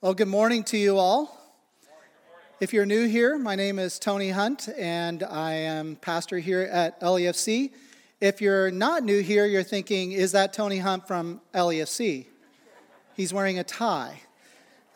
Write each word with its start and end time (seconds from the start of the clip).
Well, 0.00 0.14
good 0.14 0.28
morning 0.28 0.62
to 0.64 0.78
you 0.78 0.96
all. 0.96 1.36
If 2.60 2.72
you're 2.72 2.86
new 2.86 3.08
here, 3.08 3.36
my 3.36 3.56
name 3.56 3.80
is 3.80 3.98
Tony 3.98 4.30
Hunt, 4.30 4.68
and 4.78 5.24
I 5.24 5.54
am 5.54 5.96
pastor 5.96 6.38
here 6.38 6.60
at 6.70 7.00
LEFC. 7.00 7.72
If 8.20 8.40
you're 8.40 8.70
not 8.70 9.02
new 9.02 9.20
here, 9.22 9.44
you're 9.44 9.64
thinking, 9.64 10.12
is 10.12 10.30
that 10.32 10.52
Tony 10.52 10.78
Hunt 10.78 11.08
from 11.08 11.40
LEFC? 11.52 12.26
He's 13.16 13.34
wearing 13.34 13.58
a 13.58 13.64
tie. 13.64 14.20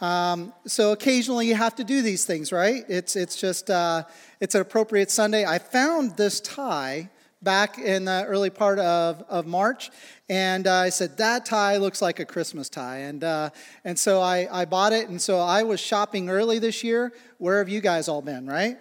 Um, 0.01 0.53
so 0.67 0.93
occasionally 0.93 1.49
you 1.49 1.57
have 1.57 1.75
to 1.75 1.85
do 1.85 2.03
these 2.03 2.25
things, 2.25 2.53
right? 2.53 2.85
It's, 2.89 3.17
it's 3.17 3.35
just, 3.35 3.71
uh, 3.71 4.05
it's 4.39 4.55
an 4.55 4.61
appropriate 4.61 5.11
Sunday. 5.11 5.45
I 5.45 5.59
found 5.59 6.17
this 6.17 6.41
tie 6.41 7.11
back 7.43 7.79
in 7.79 8.05
the 8.05 8.25
early 8.27 8.51
part 8.51 8.79
of, 8.79 9.23
of 9.29 9.47
March. 9.47 9.91
And 10.29 10.67
uh, 10.67 10.75
I 10.75 10.89
said, 10.89 11.17
that 11.19 11.45
tie 11.45 11.77
looks 11.77 12.01
like 12.01 12.21
a 12.21 12.25
Christmas 12.25 12.69
tie. 12.69 12.99
And, 12.99 13.23
uh, 13.25 13.51
and 13.85 13.99
so 13.99 14.21
I, 14.21 14.49
I 14.51 14.65
bought 14.65 14.93
it. 14.93 15.09
And 15.09 15.21
so 15.21 15.39
I 15.39 15.63
was 15.63 15.81
shopping 15.81 16.31
early 16.31 16.59
this 16.59 16.83
year. 16.83 17.13
Where 17.39 17.59
have 17.59 17.69
you 17.69 17.81
guys 17.81 18.09
all 18.09 18.23
been, 18.23 18.47
right? 18.47 18.79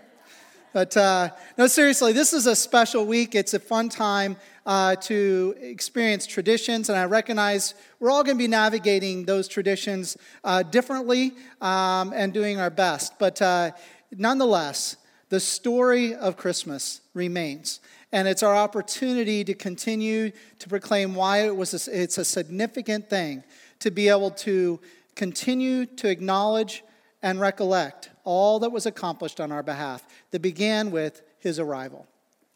But 0.74 0.96
uh, 0.96 1.32
no, 1.58 1.68
seriously, 1.68 2.14
this 2.14 2.32
is 2.32 2.46
a 2.46 2.56
special 2.56 3.06
week. 3.06 3.36
It's 3.36 3.54
a 3.54 3.60
fun 3.60 3.90
time 3.90 4.38
uh, 4.66 4.96
to 4.96 5.56
experience 5.60 6.26
traditions. 6.26 6.88
And 6.90 6.98
I 6.98 7.06
recognize 7.06 7.74
we're 8.00 8.10
all 8.10 8.24
going 8.24 8.38
to 8.38 8.42
be 8.42 8.48
navigating 8.48 9.26
those 9.26 9.50
traditions 9.50 10.18
uh, 10.46 10.64
differently 10.64 11.34
um, 11.60 12.14
and 12.16 12.32
doing 12.32 12.60
our 12.60 12.70
best. 12.70 13.20
But 13.20 13.42
uh, 13.42 13.72
nonetheless, 14.16 14.96
the 15.28 15.40
story 15.42 16.16
of 16.16 16.38
Christmas 16.38 17.02
remains. 17.14 17.82
And 18.12 18.28
it's 18.28 18.44
our 18.44 18.56
opportunity 18.56 19.44
to 19.44 19.54
continue 19.54 20.32
to 20.60 20.70
proclaim 20.70 21.16
why 21.16 21.46
it 21.46 21.56
was 21.56 21.88
a, 21.88 22.02
it's 22.02 22.18
a 22.18 22.26
significant 22.26 23.10
thing 23.10 23.44
to 23.80 23.90
be 23.90 24.10
able 24.10 24.32
to 24.32 24.80
continue 25.16 25.86
to 25.86 26.10
acknowledge 26.10 26.84
and 27.24 27.40
recollect 27.40 28.10
all 28.24 28.60
that 28.60 28.72
was 28.72 28.86
accomplished 28.86 29.40
on 29.40 29.52
our 29.52 29.64
behalf 29.64 30.04
that 30.32 30.42
began 30.42 30.92
with 30.92 31.22
his 31.40 31.60
arrival. 31.60 32.08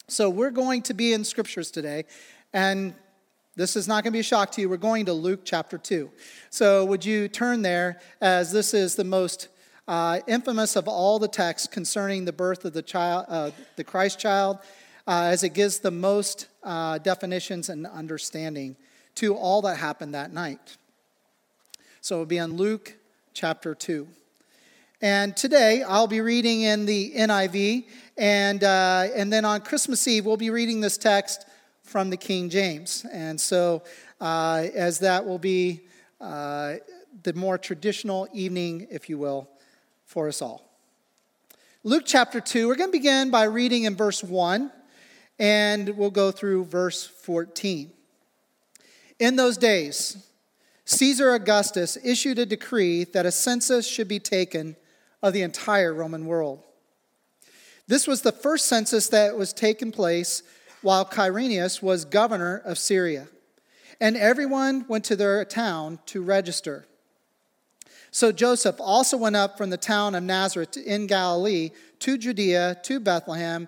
So 0.08 0.30
we're 0.30 0.52
going 0.52 0.82
to 0.84 0.94
be 0.94 1.14
in 1.14 1.24
scriptures 1.24 1.72
today, 1.72 2.06
and 2.54 2.94
this 3.56 3.76
is 3.76 3.88
not 3.88 4.04
going 4.04 4.12
to 4.12 4.18
be 4.18 4.20
a 4.20 4.24
shock 4.24 4.52
to 4.52 4.62
you. 4.62 4.70
We're 4.70 4.78
going 4.78 5.06
to 5.06 5.14
Luke 5.14 5.42
chapter 5.44 5.78
2. 5.78 6.12
So 6.50 6.86
would 6.86 7.06
you 7.06 7.28
turn 7.28 7.62
there 7.62 8.00
as 8.22 8.52
this 8.52 8.74
is 8.74 8.96
the 8.96 9.04
most 9.04 9.48
uh, 9.88 10.20
infamous 10.28 10.76
of 10.76 10.88
all 10.88 11.20
the 11.20 11.28
texts 11.28 11.68
concerning 11.68 12.26
the 12.26 12.34
birth 12.34 12.66
of 12.66 12.74
the 12.74 12.82
child, 12.82 13.26
uh, 13.30 13.52
the 13.76 13.84
Christ 13.84 14.20
child 14.20 14.60
uh, 15.08 15.30
as 15.32 15.44
it 15.44 15.50
gives 15.50 15.80
the 15.80 15.92
most 15.92 16.48
uh, 16.64 16.98
definitions 16.98 17.70
and 17.70 17.86
understanding 17.86 18.76
to 19.16 19.36
all 19.36 19.62
that 19.62 19.78
happened 19.78 20.14
that 20.14 20.34
night. 20.34 20.78
So 22.02 22.16
it'll 22.16 22.26
be 22.26 22.38
in 22.38 22.58
Luke 22.58 22.96
chapter 23.34 23.76
2. 23.76 24.08
And 25.02 25.36
today 25.36 25.84
I'll 25.84 26.08
be 26.08 26.22
reading 26.22 26.62
in 26.62 26.86
the 26.86 27.14
NIV, 27.16 27.86
and, 28.18 28.64
uh, 28.64 29.08
and 29.16 29.32
then 29.32 29.46
on 29.46 29.62
Christmas 29.62 30.08
Eve 30.08 30.26
we'll 30.26 30.38
be 30.38 30.50
reading 30.50 30.82
this 30.82 30.98
text 30.98 31.46
from 31.84 32.10
the 32.10 32.18
King 32.18 32.50
James. 32.50 33.06
And 33.12 33.40
so, 33.40 33.84
uh, 34.20 34.68
as 34.74 35.00
that 35.00 35.26
will 35.26 35.38
be 35.38 35.82
uh, 36.20 36.76
the 37.24 37.34
more 37.34 37.58
traditional 37.58 38.28
evening, 38.34 38.88
if 38.90 39.10
you 39.10 39.18
will, 39.18 39.50
for 40.06 40.28
us 40.28 40.42
all. 40.42 40.68
Luke 41.84 42.04
chapter 42.06 42.42
2, 42.42 42.68
we're 42.68 42.76
going 42.76 42.90
to 42.90 42.98
begin 42.98 43.30
by 43.30 43.44
reading 43.44 43.84
in 43.84 43.96
verse 43.96 44.24
1 44.24 44.72
and 45.40 45.90
we'll 45.98 46.12
go 46.12 46.32
through 46.32 46.66
verse 46.66 47.06
14. 47.06 47.92
In 49.20 49.36
those 49.36 49.58
days, 49.58 50.28
Caesar 50.86 51.34
Augustus 51.34 51.98
issued 52.04 52.38
a 52.40 52.46
decree 52.46 53.06
that 53.06 53.26
a 53.26 53.32
census 53.32 53.88
should 53.88 54.08
be 54.08 54.20
taken 54.20 54.76
of 55.22 55.34
the 55.34 55.42
entire 55.42 55.94
Roman 55.94 56.26
world. 56.26 56.62
This 57.88 58.08
was 58.08 58.22
the 58.22 58.32
first 58.32 58.66
census 58.66 59.08
that 59.10 59.38
was 59.38 59.54
taken 59.54 59.92
place 59.92 60.44
while 60.82 61.06
Quirinius 61.06 61.82
was 61.82 62.06
governor 62.06 62.62
of 62.64 62.78
Syria, 62.78 63.28
and 64.00 64.16
everyone 64.16 64.86
went 64.88 65.04
to 65.06 65.16
their 65.16 65.44
town 65.46 66.00
to 66.08 66.22
register. 66.22 66.86
So 68.12 68.32
Joseph 68.32 68.76
also 68.80 69.18
went 69.18 69.36
up 69.36 69.58
from 69.58 69.72
the 69.72 69.78
town 69.78 70.16
of 70.16 70.24
Nazareth 70.24 70.78
in 70.78 71.08
Galilee 71.08 71.72
to 72.00 72.18
Judea 72.18 72.78
to 72.84 73.00
Bethlehem 73.00 73.68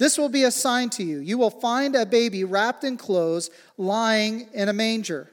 This 0.00 0.16
will 0.16 0.30
be 0.30 0.44
a 0.44 0.50
sign 0.50 0.88
to 0.90 1.04
you. 1.04 1.18
You 1.18 1.36
will 1.36 1.50
find 1.50 1.94
a 1.94 2.06
baby 2.06 2.42
wrapped 2.42 2.84
in 2.84 2.96
clothes 2.96 3.50
lying 3.76 4.48
in 4.54 4.70
a 4.70 4.72
manger. 4.72 5.30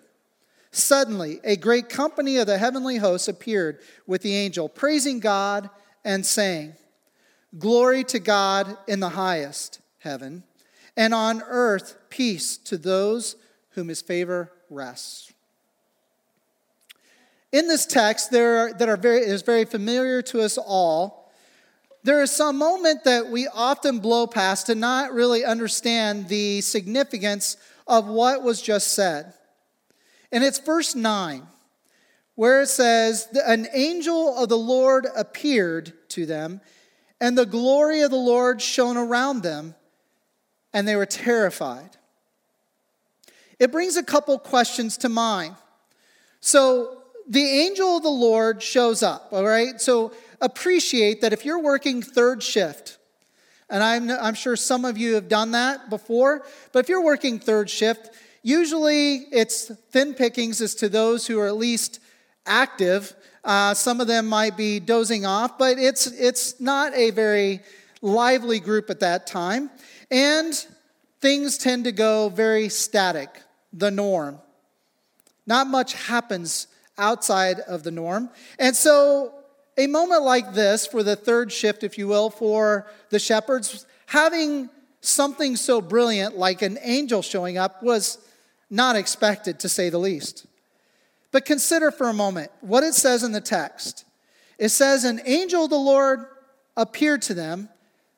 Suddenly, 0.71 1.39
a 1.45 1.55
great 1.55 1.87
company 1.87 2.35
of 2.35 2.47
the 2.47 2.57
heavenly 2.57 2.97
hosts 2.97 3.29
appeared 3.29 3.79
with 4.07 4.23
the 4.23 4.35
angel, 4.35 4.67
praising 4.67 5.21
God 5.21 5.69
and 6.03 6.25
saying, 6.25 6.73
Glory 7.57 8.03
to 8.03 8.19
God 8.19 8.77
in 8.89 8.99
the 8.99 9.07
highest 9.07 9.79
heaven, 9.99 10.43
and 10.97 11.13
on 11.13 11.41
earth 11.43 11.95
peace 12.09 12.57
to 12.57 12.77
those 12.77 13.37
whom 13.69 13.87
his 13.87 14.01
favor 14.01 14.51
rests. 14.69 15.31
In 17.53 17.69
this 17.69 17.85
text, 17.85 18.31
there 18.31 18.57
are, 18.57 18.73
that 18.73 18.89
are 18.89 18.97
very, 18.97 19.19
is 19.19 19.43
very 19.43 19.63
familiar 19.63 20.21
to 20.23 20.41
us 20.41 20.57
all, 20.57 21.26
there 22.07 22.21
is 22.21 22.31
some 22.31 22.57
moment 22.57 23.03
that 23.03 23.27
we 23.27 23.49
often 23.49 23.99
blow 23.99 24.27
past 24.27 24.67
to 24.67 24.75
not 24.75 25.11
really 25.11 25.43
understand 25.43 26.29
the 26.29 26.61
significance 26.61 27.57
of 27.85 28.07
what 28.07 28.41
was 28.41 28.61
just 28.61 28.93
said. 28.93 29.33
And 30.31 30.41
it's 30.41 30.57
verse 30.57 30.95
9, 30.95 31.45
where 32.35 32.61
it 32.61 32.67
says, 32.67 33.27
An 33.45 33.67
angel 33.73 34.41
of 34.41 34.47
the 34.47 34.57
Lord 34.57 35.05
appeared 35.17 35.91
to 36.11 36.25
them, 36.25 36.61
and 37.19 37.37
the 37.37 37.45
glory 37.45 37.99
of 37.99 38.11
the 38.11 38.15
Lord 38.15 38.61
shone 38.61 38.95
around 38.95 39.43
them, 39.43 39.75
and 40.71 40.87
they 40.87 40.95
were 40.95 41.05
terrified. 41.05 41.97
It 43.59 43.69
brings 43.69 43.97
a 43.97 44.03
couple 44.03 44.39
questions 44.39 44.95
to 44.99 45.09
mind. 45.09 45.57
So, 46.39 47.03
the 47.29 47.43
angel 47.43 47.97
of 47.97 48.03
the 48.03 48.09
Lord 48.09 48.63
shows 48.63 49.03
up, 49.03 49.27
all 49.33 49.43
right? 49.43 49.81
So, 49.81 50.13
appreciate 50.41 51.21
that 51.21 51.33
if 51.33 51.45
you're 51.45 51.61
working 51.61 52.01
third 52.01 52.43
shift, 52.43 52.97
and 53.69 53.83
I'm, 53.83 54.09
I'm 54.09 54.33
sure 54.33 54.55
some 54.55 54.85
of 54.85 54.97
you 54.97 55.15
have 55.15 55.27
done 55.27 55.51
that 55.51 55.89
before, 55.89 56.45
but 56.71 56.79
if 56.79 56.89
you're 56.89 57.03
working 57.03 57.39
third 57.39 57.69
shift, 57.69 58.11
usually 58.43 59.15
it's 59.31 59.71
thin 59.91 60.13
pickings 60.13 60.61
as 60.61 60.75
to 60.75 60.89
those 60.89 61.27
who 61.27 61.39
are 61.39 61.47
at 61.47 61.57
least 61.57 61.99
active. 62.45 63.13
Uh, 63.43 63.73
some 63.73 63.99
of 63.99 64.07
them 64.07 64.27
might 64.27 64.55
be 64.55 64.79
dozing 64.79 65.25
off, 65.25 65.57
but 65.57 65.77
it's, 65.77 66.07
it's 66.07 66.59
not 66.61 66.93
a 66.93 67.11
very 67.11 67.61
lively 68.01 68.59
group 68.59 68.89
at 68.89 69.01
that 69.01 69.27
time. 69.27 69.69
And 70.09 70.53
things 71.19 71.57
tend 71.57 71.83
to 71.85 71.91
go 71.91 72.29
very 72.29 72.69
static, 72.69 73.41
the 73.73 73.91
norm. 73.91 74.39
Not 75.45 75.67
much 75.67 75.93
happens 75.93 76.67
outside 76.97 77.59
of 77.61 77.83
the 77.83 77.91
norm. 77.91 78.29
And 78.59 78.75
so 78.75 79.33
a 79.77 79.87
moment 79.87 80.23
like 80.23 80.53
this, 80.53 80.87
for 80.87 81.03
the 81.03 81.15
third 81.15 81.51
shift, 81.51 81.83
if 81.83 81.97
you 81.97 82.07
will, 82.07 82.29
for 82.29 82.87
the 83.09 83.19
shepherds, 83.19 83.85
having 84.07 84.69
something 85.01 85.55
so 85.55 85.81
brilliant 85.81 86.37
like 86.37 86.61
an 86.61 86.79
angel 86.81 87.21
showing 87.21 87.57
up 87.57 87.83
was 87.83 88.17
not 88.69 88.95
expected, 88.95 89.59
to 89.59 89.69
say 89.69 89.89
the 89.89 89.97
least. 89.97 90.45
But 91.31 91.45
consider 91.45 91.91
for 91.91 92.09
a 92.09 92.13
moment 92.13 92.51
what 92.61 92.83
it 92.83 92.93
says 92.93 93.23
in 93.23 93.31
the 93.31 93.41
text. 93.41 94.05
It 94.57 94.69
says, 94.69 95.03
An 95.03 95.21
angel 95.25 95.65
of 95.65 95.69
the 95.69 95.77
Lord 95.77 96.25
appeared 96.75 97.21
to 97.23 97.33
them, 97.33 97.69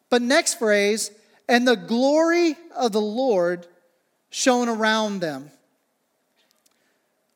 But 0.09 0.21
next 0.21 0.57
phrase, 0.59 1.11
and 1.47 1.67
the 1.67 1.75
glory 1.75 2.55
of 2.75 2.91
the 2.91 3.01
Lord 3.01 3.67
shone 4.29 4.69
around 4.69 5.19
them. 5.19 5.51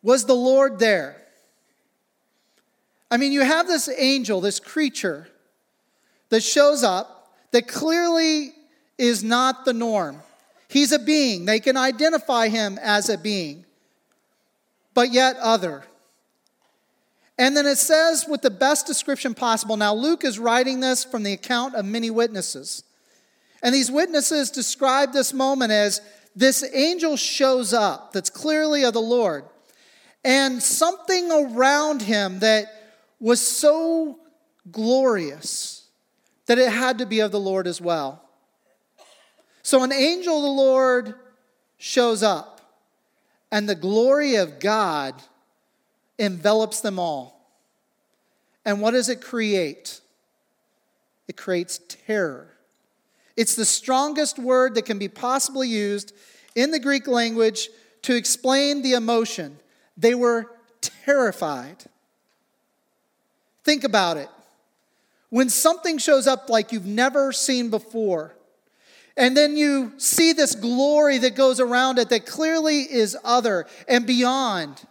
Was 0.01 0.25
the 0.25 0.35
Lord 0.35 0.79
there? 0.79 1.22
I 3.13 3.17
mean, 3.17 3.31
you 3.31 3.41
have 3.41 3.67
this 3.67 3.87
angel, 3.95 4.41
this 4.41 4.59
creature 4.59 5.27
that 6.29 6.41
shows 6.41 6.83
up 6.83 7.31
that 7.51 7.67
clearly 7.67 8.53
is 8.97 9.23
not 9.23 9.65
the 9.65 9.73
norm. 9.73 10.17
He's 10.67 10.91
a 10.91 10.97
being, 10.97 11.45
they 11.45 11.59
can 11.59 11.77
identify 11.77 12.47
him 12.47 12.79
as 12.81 13.09
a 13.09 13.17
being, 13.19 13.65
but 14.95 15.13
yet 15.13 15.35
other. 15.37 15.83
And 17.37 17.55
then 17.55 17.67
it 17.67 17.77
says, 17.77 18.25
with 18.27 18.41
the 18.41 18.49
best 18.49 18.87
description 18.87 19.35
possible. 19.35 19.77
Now, 19.77 19.93
Luke 19.93 20.23
is 20.23 20.39
writing 20.39 20.79
this 20.79 21.03
from 21.03 21.21
the 21.21 21.33
account 21.33 21.75
of 21.75 21.85
many 21.85 22.09
witnesses. 22.09 22.83
And 23.61 23.75
these 23.75 23.91
witnesses 23.91 24.49
describe 24.49 25.13
this 25.13 25.33
moment 25.33 25.71
as 25.71 26.01
this 26.35 26.67
angel 26.73 27.15
shows 27.15 27.75
up 27.75 28.11
that's 28.11 28.31
clearly 28.31 28.83
of 28.83 28.93
the 28.93 29.01
Lord, 29.01 29.45
and 30.25 30.63
something 30.63 31.31
around 31.31 32.01
him 32.01 32.39
that 32.39 32.79
was 33.23 33.39
so 33.39 34.19
glorious 34.69 35.87
that 36.45 36.59
it 36.59 36.69
had 36.69 36.97
to 36.97 37.05
be 37.05 37.21
of 37.21 37.31
the 37.31 37.39
Lord 37.39 37.67
as 37.67 37.79
well. 37.79 38.21
So 39.61 39.81
an 39.81 39.93
angel 39.93 40.35
of 40.35 40.43
the 40.43 40.49
Lord 40.49 41.15
shows 41.77 42.21
up, 42.21 42.59
and 43.49 43.67
the 43.67 43.75
glory 43.75 44.35
of 44.35 44.59
God 44.59 45.15
envelops 46.19 46.81
them 46.81 46.99
all. 46.99 47.49
And 48.65 48.81
what 48.81 48.91
does 48.91 49.07
it 49.07 49.21
create? 49.21 50.01
It 51.29 51.37
creates 51.37 51.79
terror. 51.87 52.49
It's 53.37 53.55
the 53.55 53.63
strongest 53.63 54.37
word 54.37 54.75
that 54.75 54.85
can 54.85 54.99
be 54.99 55.07
possibly 55.07 55.69
used 55.69 56.13
in 56.55 56.71
the 56.71 56.79
Greek 56.79 57.07
language 57.07 57.69
to 58.01 58.17
explain 58.17 58.81
the 58.81 58.93
emotion. 58.93 59.59
They 59.95 60.13
were 60.13 60.51
terrified. 60.81 61.85
Think 63.63 63.83
about 63.83 64.17
it. 64.17 64.29
When 65.29 65.49
something 65.49 65.97
shows 65.97 66.27
up 66.27 66.49
like 66.49 66.71
you've 66.71 66.85
never 66.85 67.31
seen 67.31 67.69
before, 67.69 68.35
and 69.15 69.37
then 69.37 69.57
you 69.57 69.93
see 69.97 70.33
this 70.33 70.55
glory 70.55 71.19
that 71.19 71.35
goes 71.35 71.59
around 71.59 71.99
it 71.99 72.09
that 72.09 72.25
clearly 72.25 72.81
is 72.81 73.17
other 73.23 73.67
and 73.87 74.05
beyond, 74.05 74.81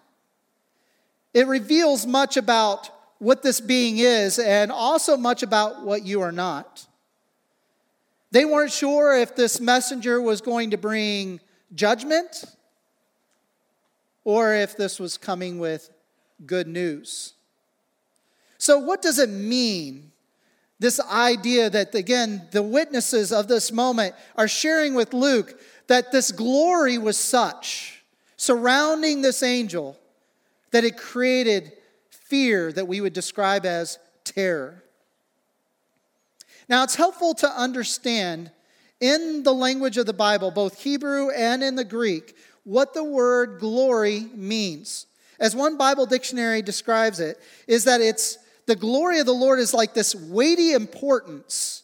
it 1.34 1.46
reveals 1.46 2.06
much 2.06 2.36
about 2.36 2.90
what 3.18 3.42
this 3.42 3.60
being 3.60 3.98
is 3.98 4.38
and 4.38 4.72
also 4.72 5.16
much 5.16 5.42
about 5.42 5.84
what 5.84 6.04
you 6.04 6.20
are 6.20 6.32
not. 6.32 6.86
They 8.32 8.44
weren't 8.44 8.72
sure 8.72 9.16
if 9.16 9.36
this 9.36 9.60
messenger 9.60 10.20
was 10.20 10.40
going 10.40 10.70
to 10.70 10.76
bring 10.76 11.40
judgment 11.74 12.44
or 14.24 14.54
if 14.54 14.76
this 14.76 14.98
was 14.98 15.18
coming 15.18 15.58
with 15.58 15.90
good 16.46 16.66
news. 16.66 17.34
So, 18.62 18.78
what 18.78 19.02
does 19.02 19.18
it 19.18 19.28
mean? 19.28 20.12
This 20.78 21.00
idea 21.00 21.68
that, 21.68 21.96
again, 21.96 22.46
the 22.52 22.62
witnesses 22.62 23.32
of 23.32 23.48
this 23.48 23.72
moment 23.72 24.14
are 24.36 24.46
sharing 24.46 24.94
with 24.94 25.12
Luke 25.12 25.60
that 25.88 26.12
this 26.12 26.30
glory 26.30 26.96
was 26.96 27.16
such 27.16 28.04
surrounding 28.36 29.20
this 29.20 29.42
angel 29.42 29.98
that 30.70 30.84
it 30.84 30.96
created 30.96 31.72
fear 32.10 32.70
that 32.70 32.86
we 32.86 33.00
would 33.00 33.12
describe 33.12 33.66
as 33.66 33.98
terror. 34.22 34.84
Now, 36.68 36.84
it's 36.84 36.94
helpful 36.94 37.34
to 37.34 37.48
understand 37.48 38.52
in 39.00 39.42
the 39.42 39.52
language 39.52 39.96
of 39.96 40.06
the 40.06 40.12
Bible, 40.12 40.52
both 40.52 40.80
Hebrew 40.80 41.30
and 41.30 41.64
in 41.64 41.74
the 41.74 41.82
Greek, 41.82 42.36
what 42.62 42.94
the 42.94 43.02
word 43.02 43.58
glory 43.58 44.28
means. 44.32 45.06
As 45.40 45.56
one 45.56 45.76
Bible 45.76 46.06
dictionary 46.06 46.62
describes 46.62 47.18
it, 47.18 47.40
is 47.66 47.82
that 47.82 48.00
it's 48.00 48.38
the 48.66 48.76
glory 48.76 49.18
of 49.18 49.26
the 49.26 49.32
Lord 49.32 49.58
is 49.58 49.74
like 49.74 49.94
this 49.94 50.14
weighty 50.14 50.72
importance 50.72 51.82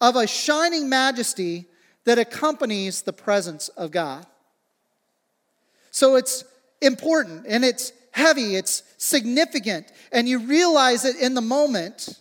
of 0.00 0.16
a 0.16 0.26
shining 0.26 0.88
majesty 0.88 1.66
that 2.04 2.18
accompanies 2.18 3.02
the 3.02 3.12
presence 3.12 3.68
of 3.70 3.90
God. 3.90 4.26
So 5.90 6.16
it's 6.16 6.44
important 6.80 7.46
and 7.48 7.64
it's 7.64 7.92
heavy, 8.12 8.56
it's 8.56 8.82
significant, 8.98 9.90
and 10.10 10.28
you 10.28 10.38
realize 10.40 11.04
it 11.04 11.16
in 11.16 11.34
the 11.34 11.40
moment 11.40 12.20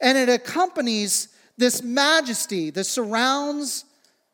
and 0.00 0.18
it 0.18 0.28
accompanies 0.28 1.28
this 1.56 1.82
majesty 1.82 2.70
that 2.70 2.84
surrounds 2.84 3.84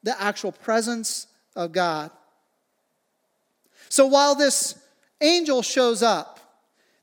the 0.02 0.20
actual 0.20 0.52
presence 0.52 1.26
of 1.54 1.72
God. 1.72 2.10
So 3.88 4.06
while 4.06 4.34
this 4.34 4.78
angel 5.20 5.62
shows 5.62 6.02
up, 6.02 6.39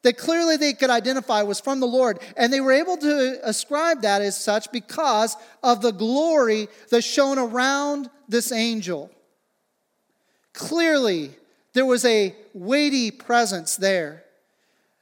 that 0.07 0.17
clearly 0.17 0.55
they 0.55 0.71
could 0.71 0.89
identify 0.89 1.41
was 1.41 1.59
from 1.59 1.81
the 1.81 1.85
Lord, 1.85 2.19
and 2.37 2.53
they 2.53 2.61
were 2.61 2.71
able 2.71 2.95
to 2.95 3.39
ascribe 3.43 4.03
that 4.03 4.21
as 4.21 4.39
such 4.39 4.71
because 4.71 5.35
of 5.61 5.81
the 5.81 5.91
glory 5.91 6.69
that 6.91 7.01
shone 7.01 7.37
around 7.37 8.09
this 8.29 8.53
angel. 8.53 9.11
Clearly, 10.53 11.31
there 11.73 11.85
was 11.85 12.05
a 12.05 12.33
weighty 12.53 13.11
presence 13.11 13.75
there, 13.75 14.23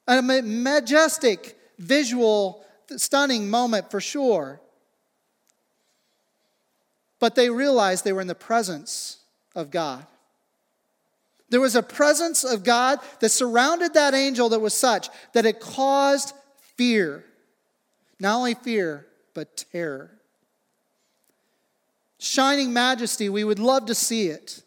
a 0.08 0.24
majestic 0.24 1.56
visual 1.78 2.66
stunning 2.98 3.48
moment 3.48 3.92
for 3.92 4.02
sure. 4.02 4.60
But 7.20 7.36
they 7.36 7.52
realized 7.52 8.06
they 8.06 8.12
were 8.12 8.22
in 8.22 8.28
the 8.28 8.34
presence 8.34 9.20
of 9.54 9.70
God. 9.70 10.08
There 11.50 11.62
was 11.62 11.76
a 11.76 11.84
presence 11.84 12.44
of 12.44 12.64
God 12.64 13.00
that 13.20 13.30
surrounded 13.30 13.94
that 13.94 14.14
angel 14.14 14.50
that 14.50 14.60
was 14.60 14.74
such 14.74 15.10
that 15.34 15.46
it 15.46 15.60
caused 15.60 16.34
fear. 16.76 17.24
Not 18.20 18.38
only 18.38 18.56
fear, 18.56 19.06
but 19.34 19.66
terror. 19.72 20.12
Shining 22.18 22.74
majesty, 22.74 23.30
we 23.30 23.44
would 23.44 23.60
love 23.60 23.86
to 23.88 23.96
see 23.96 24.28
it. 24.28 24.64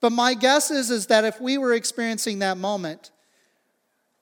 But 0.00 0.10
my 0.10 0.34
guess 0.34 0.70
is, 0.70 0.90
is 0.90 1.06
that 1.06 1.24
if 1.24 1.40
we 1.40 1.58
were 1.58 1.72
experiencing 1.72 2.40
that 2.40 2.58
moment, 2.58 3.10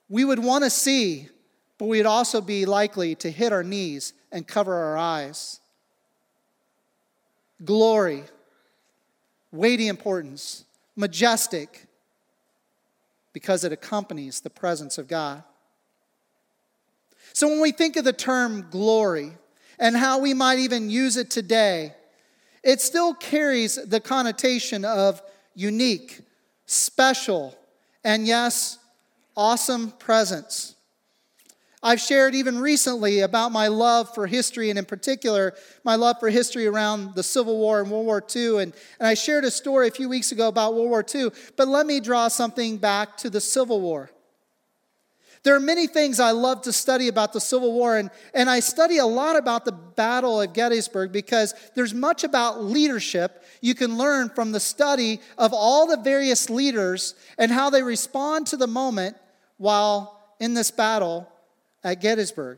we 0.09 0.23
would 0.23 0.39
want 0.39 0.63
to 0.63 0.69
see 0.69 1.29
but 1.77 1.85
we'd 1.85 2.05
also 2.05 2.41
be 2.41 2.65
likely 2.65 3.15
to 3.15 3.29
hit 3.29 3.53
our 3.53 3.63
knees 3.63 4.13
and 4.31 4.47
cover 4.47 4.73
our 4.73 4.97
eyes. 4.97 5.59
Glory, 7.63 8.23
weighty 9.51 9.87
importance, 9.87 10.65
majestic, 10.97 11.87
because 13.31 13.63
it 13.63 13.71
accompanies 13.71 14.41
the 14.41 14.49
presence 14.49 14.97
of 14.97 15.07
God. 15.07 15.43
So 17.33 17.47
when 17.47 17.61
we 17.61 17.71
think 17.71 17.95
of 17.95 18.03
the 18.03 18.11
term 18.11 18.67
glory 18.71 19.33
and 19.77 19.95
how 19.95 20.19
we 20.19 20.33
might 20.33 20.57
even 20.57 20.89
use 20.89 21.17
it 21.17 21.29
today, 21.29 21.93
it 22.63 22.81
still 22.81 23.13
carries 23.13 23.75
the 23.75 23.99
connotation 23.99 24.83
of 24.83 25.21
unique, 25.53 26.21
special, 26.65 27.55
and 28.03 28.25
yes, 28.25 28.79
awesome 29.35 29.91
presence. 29.91 30.73
I've 31.83 32.01
shared 32.01 32.33
even 32.33 32.57
recently 32.57 33.19
about 33.19 33.51
my 33.51 33.67
love 33.67 34.13
for 34.15 34.25
history, 34.25 34.71
and 34.71 34.79
in 34.79 34.85
particular, 34.85 35.53
my 35.83 35.95
love 35.95 36.19
for 36.19 36.29
history 36.29 36.65
around 36.65 37.13
the 37.13 37.21
Civil 37.21 37.57
War 37.57 37.81
and 37.81 37.91
World 37.91 38.07
War 38.07 38.23
II. 38.35 38.63
And, 38.63 38.73
and 38.99 39.07
I 39.07 39.13
shared 39.13 39.45
a 39.45 39.51
story 39.51 39.87
a 39.87 39.91
few 39.91 40.09
weeks 40.09 40.31
ago 40.31 40.47
about 40.47 40.73
World 40.73 40.89
War 40.89 41.05
II, 41.13 41.29
but 41.55 41.67
let 41.67 41.85
me 41.85 41.99
draw 41.99 42.29
something 42.29 42.77
back 42.77 43.15
to 43.17 43.29
the 43.29 43.39
Civil 43.39 43.79
War. 43.79 44.09
There 45.43 45.55
are 45.55 45.59
many 45.59 45.85
things 45.85 46.19
I 46.19 46.31
love 46.31 46.63
to 46.63 46.73
study 46.73 47.09
about 47.09 47.31
the 47.31 47.39
Civil 47.39 47.71
War, 47.71 47.95
and, 47.95 48.09
and 48.33 48.49
I 48.49 48.59
study 48.59 48.97
a 48.97 49.05
lot 49.05 49.35
about 49.35 49.63
the 49.63 49.71
Battle 49.71 50.41
of 50.41 50.53
Gettysburg 50.53 51.11
because 51.11 51.53
there's 51.75 51.93
much 51.93 52.23
about 52.23 52.63
leadership 52.63 53.45
you 53.61 53.75
can 53.75 53.99
learn 53.99 54.29
from 54.29 54.51
the 54.51 54.59
study 54.59 55.21
of 55.37 55.53
all 55.53 55.85
the 55.85 55.97
various 55.97 56.49
leaders 56.49 57.13
and 57.37 57.51
how 57.51 57.69
they 57.69 57.83
respond 57.83 58.47
to 58.47 58.57
the 58.57 58.67
moment 58.67 59.15
while 59.57 60.35
in 60.39 60.55
this 60.55 60.71
battle 60.71 61.31
at 61.87 62.01
Gettysburg. 62.01 62.57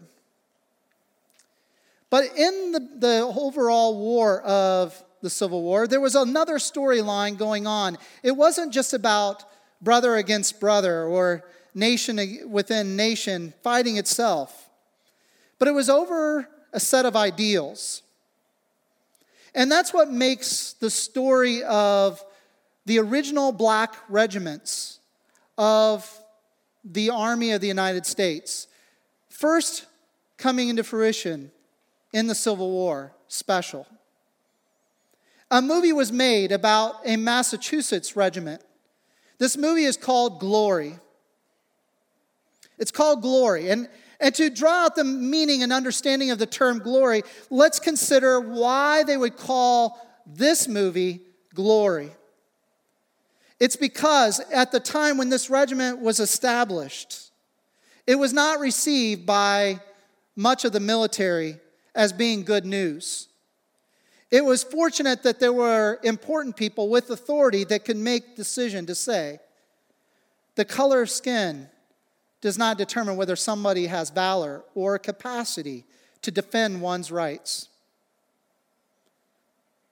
But 2.10 2.36
in 2.36 2.72
the, 2.72 2.80
the 2.98 3.20
overall 3.22 3.96
war 4.00 4.42
of 4.42 5.04
the 5.22 5.30
Civil 5.30 5.62
War, 5.62 5.86
there 5.86 6.02
was 6.02 6.16
another 6.16 6.56
storyline 6.56 7.38
going 7.38 7.68
on. 7.68 8.00
It 8.24 8.32
wasn't 8.32 8.74
just 8.74 8.92
about 8.96 9.44
brother 9.82 10.16
against 10.16 10.60
brother 10.60 11.04
or 11.04 11.46
nation 11.76 12.20
within 12.50 12.96
nation 12.96 13.54
fighting 13.62 13.98
itself, 13.98 14.68
but 15.60 15.68
it 15.68 15.74
was 15.74 15.90
over 15.90 16.50
a 16.74 16.80
set 16.80 17.06
of 17.06 17.16
ideals. 17.16 18.02
And 19.54 19.72
that's 19.72 19.94
what 19.94 20.10
makes 20.10 20.74
the 20.74 20.90
story 20.90 21.62
of 21.64 22.24
the 22.88 22.98
original 22.98 23.52
black 23.52 23.94
regiments 24.10 25.00
of 25.56 26.20
the 26.84 27.12
Army 27.12 27.52
of 27.52 27.62
the 27.62 27.68
United 27.68 28.08
States 28.08 28.66
first 29.40 29.86
coming 30.38 30.68
into 30.68 30.84
fruition 30.84 31.50
in 32.12 32.28
the 32.28 32.36
Civil 32.36 32.72
War 32.72 33.14
special. 33.30 33.88
A 35.50 35.62
movie 35.62 35.94
was 35.94 36.12
made 36.12 36.52
about 36.52 36.96
a 37.06 37.16
Massachusetts 37.16 38.18
regiment. 38.18 38.62
This 39.38 39.56
movie 39.56 39.86
is 39.86 39.96
called 39.96 40.42
Glory. 40.42 41.00
It's 42.78 42.92
called 42.92 43.22
Glory. 43.22 43.70
And, 43.70 43.88
and 44.20 44.36
to 44.36 44.50
draw 44.50 44.86
out 44.86 44.98
the 44.98 45.06
meaning 45.06 45.64
and 45.64 45.72
understanding 45.72 46.32
of 46.32 46.38
the 46.38 46.46
term 46.46 46.80
glory, 46.80 47.24
let's 47.50 47.80
consider 47.80 48.42
why 48.42 49.04
they 49.04 49.16
would 49.16 49.38
call 49.38 50.06
this 50.26 50.68
movie 50.68 51.22
Glory. 51.54 52.12
It's 53.58 53.78
because 53.78 54.42
at 54.52 54.74
the 54.74 54.82
time 54.82 55.18
when 55.18 55.30
this 55.30 55.50
regiment 55.50 56.00
was 56.00 56.20
established, 56.20 57.29
it 58.10 58.18
was 58.18 58.34
not 58.34 58.60
received 58.60 59.28
by 59.28 59.80
much 60.36 60.66
of 60.66 60.72
the 60.72 60.80
military 60.80 61.60
as 61.94 62.12
being 62.12 62.44
good 62.44 62.66
news. 62.66 63.28
It 64.32 64.44
was 64.44 64.64
fortunate 64.64 65.22
that 65.22 65.40
there 65.40 65.54
were 65.54 66.00
important 66.02 66.58
people 66.58 66.90
with 66.90 67.12
authority 67.12 67.66
that 67.66 67.86
could 67.86 67.98
make 67.98 68.36
decision 68.36 68.88
to 68.88 68.96
say, 68.96 69.40
the 70.56 70.66
color 70.66 71.04
of 71.04 71.12
skin 71.12 71.70
does 72.42 72.58
not 72.58 72.80
determine 72.80 73.16
whether 73.16 73.36
somebody 73.36 73.86
has 73.86 74.10
valor 74.10 74.64
or 74.74 74.98
capacity 74.98 75.86
to 76.24 76.32
defend 76.32 76.82
one's 76.82 77.12
rights. 77.12 77.70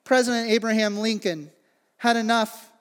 President 0.06 0.50
Abraham 0.50 0.98
Lincoln 0.98 1.52
had 1.98 2.18
enough 2.18 2.72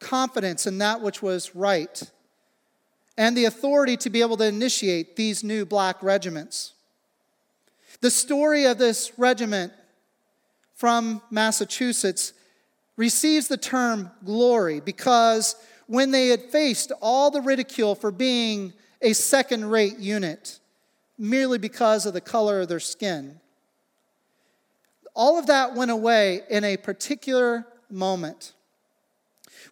confidence 0.00 0.66
in 0.66 0.76
that 0.76 1.00
which 1.00 1.22
was 1.22 1.56
right 1.56 2.10
and 3.16 3.36
the 3.36 3.46
authority 3.46 3.96
to 3.96 4.10
be 4.10 4.20
able 4.20 4.36
to 4.36 4.46
initiate 4.46 5.16
these 5.16 5.42
new 5.42 5.64
black 5.64 6.02
regiments. 6.02 6.74
The 8.00 8.10
story 8.10 8.64
of 8.64 8.78
this 8.78 9.12
regiment 9.18 9.72
from 10.74 11.22
Massachusetts 11.30 12.34
receives 12.96 13.48
the 13.48 13.56
term 13.56 14.10
glory 14.24 14.80
because 14.80 15.56
when 15.86 16.10
they 16.10 16.28
had 16.28 16.50
faced 16.50 16.92
all 17.00 17.30
the 17.30 17.40
ridicule 17.40 17.94
for 17.94 18.10
being 18.10 18.72
a 19.00 19.12
second 19.12 19.66
rate 19.70 19.98
unit 19.98 20.58
merely 21.18 21.58
because 21.58 22.04
of 22.04 22.12
the 22.12 22.20
color 22.20 22.60
of 22.60 22.68
their 22.68 22.80
skin, 22.80 23.40
all 25.14 25.38
of 25.38 25.46
that 25.46 25.74
went 25.74 25.90
away 25.90 26.42
in 26.50 26.64
a 26.64 26.76
particular 26.76 27.66
moment. 27.90 28.52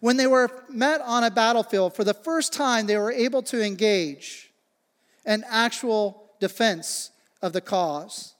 When 0.01 0.17
they 0.17 0.27
were 0.27 0.49
met 0.69 1.01
on 1.01 1.23
a 1.23 1.31
battlefield, 1.31 1.95
for 1.95 2.03
the 2.03 2.13
first 2.13 2.53
time, 2.53 2.87
they 2.87 2.97
were 2.97 3.11
able 3.11 3.41
to 3.43 3.63
engage 3.63 4.51
an 5.25 5.43
actual 5.49 6.31
defense 6.39 7.11
of 7.41 7.53
the 7.53 7.61
cause. 7.61 8.35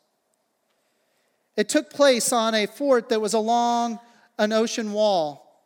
It 1.55 1.69
took 1.69 1.89
place 1.89 2.33
on 2.33 2.53
a 2.53 2.65
fort 2.65 3.09
that 3.09 3.21
was 3.21 3.33
along 3.33 3.99
an 4.37 4.51
ocean 4.51 4.91
wall. 4.91 5.63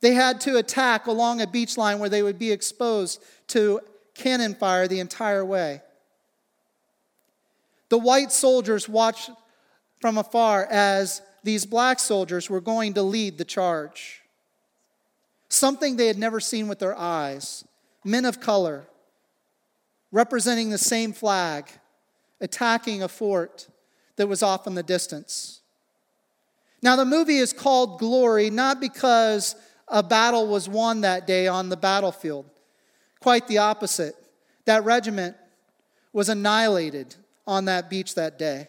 They 0.00 0.14
had 0.14 0.40
to 0.42 0.56
attack 0.56 1.06
along 1.06 1.40
a 1.40 1.46
beach 1.46 1.76
line 1.76 1.98
where 1.98 2.08
they 2.08 2.22
would 2.22 2.38
be 2.38 2.50
exposed 2.50 3.22
to 3.48 3.80
cannon 4.14 4.54
fire 4.54 4.88
the 4.88 5.00
entire 5.00 5.44
way. 5.44 5.82
The 7.90 7.98
white 7.98 8.32
soldiers 8.32 8.88
watched 8.88 9.30
from 10.00 10.18
afar 10.18 10.66
as 10.70 11.22
these 11.44 11.66
black 11.66 11.98
soldiers 11.98 12.48
were 12.48 12.60
going 12.60 12.94
to 12.94 13.02
lead 13.02 13.38
the 13.38 13.44
charge 13.44 14.19
something 15.50 15.96
they 15.96 16.06
had 16.06 16.18
never 16.18 16.40
seen 16.40 16.68
with 16.68 16.78
their 16.78 16.96
eyes. 16.96 17.64
Men 18.04 18.24
of 18.24 18.40
color, 18.40 18.86
representing 20.10 20.70
the 20.70 20.78
same 20.78 21.12
flag, 21.12 21.68
attacking 22.40 23.02
a 23.02 23.08
fort 23.08 23.68
that 24.16 24.28
was 24.28 24.42
off 24.42 24.66
in 24.66 24.74
the 24.74 24.82
distance. 24.82 25.60
Now, 26.82 26.96
the 26.96 27.04
movie 27.04 27.36
is 27.36 27.52
called 27.52 27.98
Glory 27.98 28.48
not 28.48 28.80
because 28.80 29.54
a 29.86 30.02
battle 30.02 30.46
was 30.46 30.68
won 30.68 31.02
that 31.02 31.26
day 31.26 31.46
on 31.46 31.68
the 31.68 31.76
battlefield. 31.76 32.46
Quite 33.20 33.48
the 33.48 33.58
opposite. 33.58 34.14
That 34.64 34.84
regiment 34.84 35.36
was 36.12 36.28
annihilated 36.28 37.16
on 37.46 37.66
that 37.66 37.90
beach 37.90 38.14
that 38.14 38.38
day. 38.38 38.68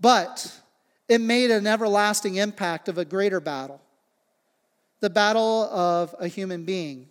But 0.00 0.52
it 1.08 1.20
made 1.20 1.50
an 1.50 1.66
everlasting 1.66 2.34
impact 2.34 2.88
of 2.88 2.98
a 2.98 3.04
greater 3.04 3.40
battle 3.40 3.80
the 5.04 5.10
battle 5.10 5.64
of 5.64 6.14
a 6.18 6.28
human 6.28 6.64
being, 6.64 7.06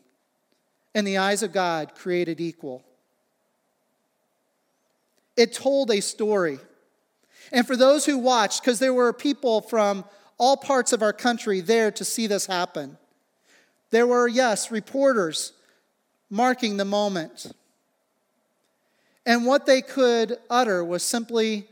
in 0.95 1.05
the 1.05 1.19
eyes 1.19 1.43
of 1.43 1.53
God, 1.53 1.93
created 1.93 2.41
equal. 2.41 2.83
It 5.37 5.53
told 5.53 5.91
a 5.91 6.01
story. 6.01 6.57
And 7.51 7.67
for 7.67 7.75
those 7.75 8.03
who 8.03 8.17
watched, 8.17 8.63
because 8.63 8.79
there 8.79 8.95
were 8.95 9.13
people 9.13 9.61
from 9.61 10.05
all 10.39 10.57
parts 10.57 10.91
of 10.91 11.03
our 11.03 11.13
country 11.13 11.61
there 11.61 11.91
to 11.91 12.03
see 12.03 12.25
this 12.25 12.47
happen, 12.47 12.97
there 13.91 14.07
were, 14.07 14.27
yes, 14.27 14.71
reporters 14.71 15.53
marking 16.31 16.77
the 16.77 16.85
moment. 16.85 17.51
And 19.23 19.45
what 19.45 19.67
they 19.67 19.83
could 19.83 20.39
utter 20.49 20.83
was 20.83 21.03
simply 21.03 21.67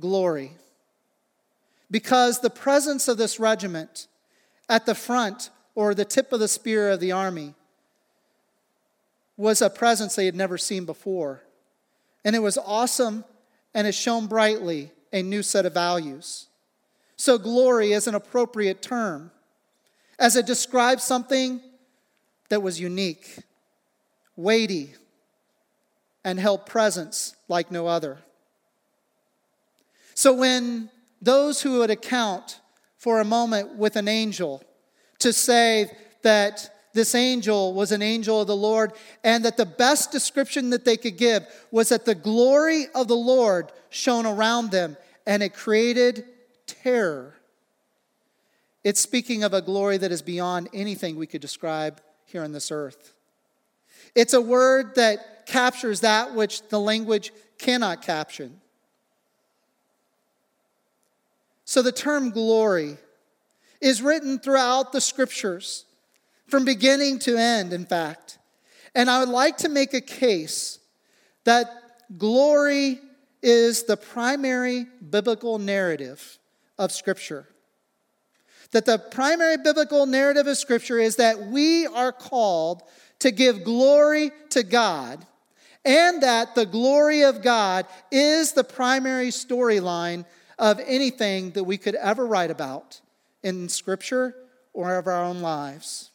glory. 0.00 0.50
Because 1.92 2.40
the 2.40 2.50
presence 2.50 3.06
of 3.06 3.18
this 3.18 3.38
regiment 3.38 4.08
at 4.68 4.86
the 4.86 4.94
front 4.94 5.50
or 5.74 5.94
the 5.94 6.04
tip 6.04 6.32
of 6.32 6.40
the 6.40 6.48
spear 6.48 6.90
of 6.90 7.00
the 7.00 7.12
army 7.12 7.54
was 9.36 9.60
a 9.60 9.70
presence 9.70 10.14
they 10.14 10.26
had 10.26 10.36
never 10.36 10.56
seen 10.56 10.84
before. 10.84 11.42
And 12.24 12.36
it 12.36 12.40
was 12.40 12.58
awesome 12.58 13.24
and 13.74 13.86
it 13.86 13.94
shone 13.94 14.26
brightly 14.26 14.92
a 15.12 15.22
new 15.22 15.42
set 15.42 15.66
of 15.66 15.74
values. 15.74 16.46
So, 17.16 17.38
glory 17.38 17.92
is 17.92 18.06
an 18.06 18.14
appropriate 18.14 18.82
term 18.82 19.30
as 20.18 20.36
it 20.36 20.46
describes 20.46 21.04
something 21.04 21.60
that 22.48 22.62
was 22.62 22.80
unique, 22.80 23.38
weighty, 24.36 24.94
and 26.24 26.40
held 26.40 26.66
presence 26.66 27.36
like 27.48 27.70
no 27.70 27.86
other. 27.86 28.18
So, 30.14 30.32
when 30.32 30.90
those 31.22 31.62
who 31.62 31.78
would 31.78 31.90
account 31.90 32.60
for 33.04 33.20
a 33.20 33.24
moment 33.24 33.76
with 33.76 33.96
an 33.96 34.08
angel 34.08 34.62
to 35.18 35.30
say 35.30 35.94
that 36.22 36.70
this 36.94 37.14
angel 37.14 37.74
was 37.74 37.92
an 37.92 38.00
angel 38.00 38.40
of 38.40 38.46
the 38.46 38.56
Lord, 38.56 38.92
and 39.22 39.44
that 39.44 39.58
the 39.58 39.66
best 39.66 40.10
description 40.10 40.70
that 40.70 40.86
they 40.86 40.96
could 40.96 41.18
give 41.18 41.46
was 41.70 41.90
that 41.90 42.06
the 42.06 42.14
glory 42.14 42.86
of 42.94 43.06
the 43.06 43.14
Lord 43.14 43.70
shone 43.90 44.24
around 44.24 44.70
them, 44.70 44.96
and 45.26 45.42
it 45.42 45.52
created 45.52 46.24
terror. 46.66 47.34
It's 48.82 49.00
speaking 49.00 49.44
of 49.44 49.52
a 49.52 49.60
glory 49.60 49.98
that 49.98 50.10
is 50.10 50.22
beyond 50.22 50.70
anything 50.72 51.16
we 51.16 51.26
could 51.26 51.42
describe 51.42 52.00
here 52.24 52.42
on 52.42 52.52
this 52.52 52.72
earth. 52.72 53.12
It's 54.14 54.32
a 54.32 54.40
word 54.40 54.94
that 54.94 55.44
captures 55.44 56.00
that 56.00 56.34
which 56.34 56.66
the 56.70 56.80
language 56.80 57.32
cannot 57.58 58.00
capture. 58.00 58.48
So 61.64 61.82
the 61.82 61.92
term 61.92 62.30
glory 62.30 62.98
is 63.80 64.02
written 64.02 64.38
throughout 64.38 64.92
the 64.92 65.00
scriptures, 65.00 65.84
from 66.48 66.64
beginning 66.64 67.18
to 67.20 67.36
end, 67.36 67.72
in 67.72 67.86
fact. 67.86 68.38
And 68.94 69.10
I 69.10 69.20
would 69.20 69.28
like 69.28 69.58
to 69.58 69.68
make 69.68 69.92
a 69.94 70.00
case 70.00 70.78
that 71.44 71.66
glory 72.16 73.00
is 73.42 73.82
the 73.84 73.96
primary 73.96 74.86
biblical 75.10 75.58
narrative 75.58 76.38
of 76.78 76.92
Scripture. 76.92 77.46
That 78.72 78.86
the 78.86 78.98
primary 78.98 79.58
biblical 79.58 80.06
narrative 80.06 80.46
of 80.46 80.56
Scripture 80.56 80.98
is 80.98 81.16
that 81.16 81.38
we 81.48 81.86
are 81.86 82.12
called 82.12 82.82
to 83.20 83.30
give 83.30 83.64
glory 83.64 84.32
to 84.50 84.62
God, 84.62 85.26
and 85.84 86.22
that 86.22 86.54
the 86.54 86.66
glory 86.66 87.22
of 87.22 87.42
God 87.42 87.86
is 88.10 88.52
the 88.52 88.64
primary 88.64 89.28
storyline 89.28 90.24
of 90.58 90.80
anything 90.86 91.50
that 91.52 91.64
we 91.64 91.76
could 91.76 91.94
ever 91.94 92.26
write 92.26 92.50
about 92.50 93.00
in 93.42 93.68
Scripture 93.68 94.34
or 94.72 94.96
of 94.96 95.06
our 95.06 95.22
own 95.22 95.40
lives. 95.40 96.10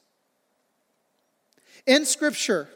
In 1.86 2.06
Scripture, 2.06 2.70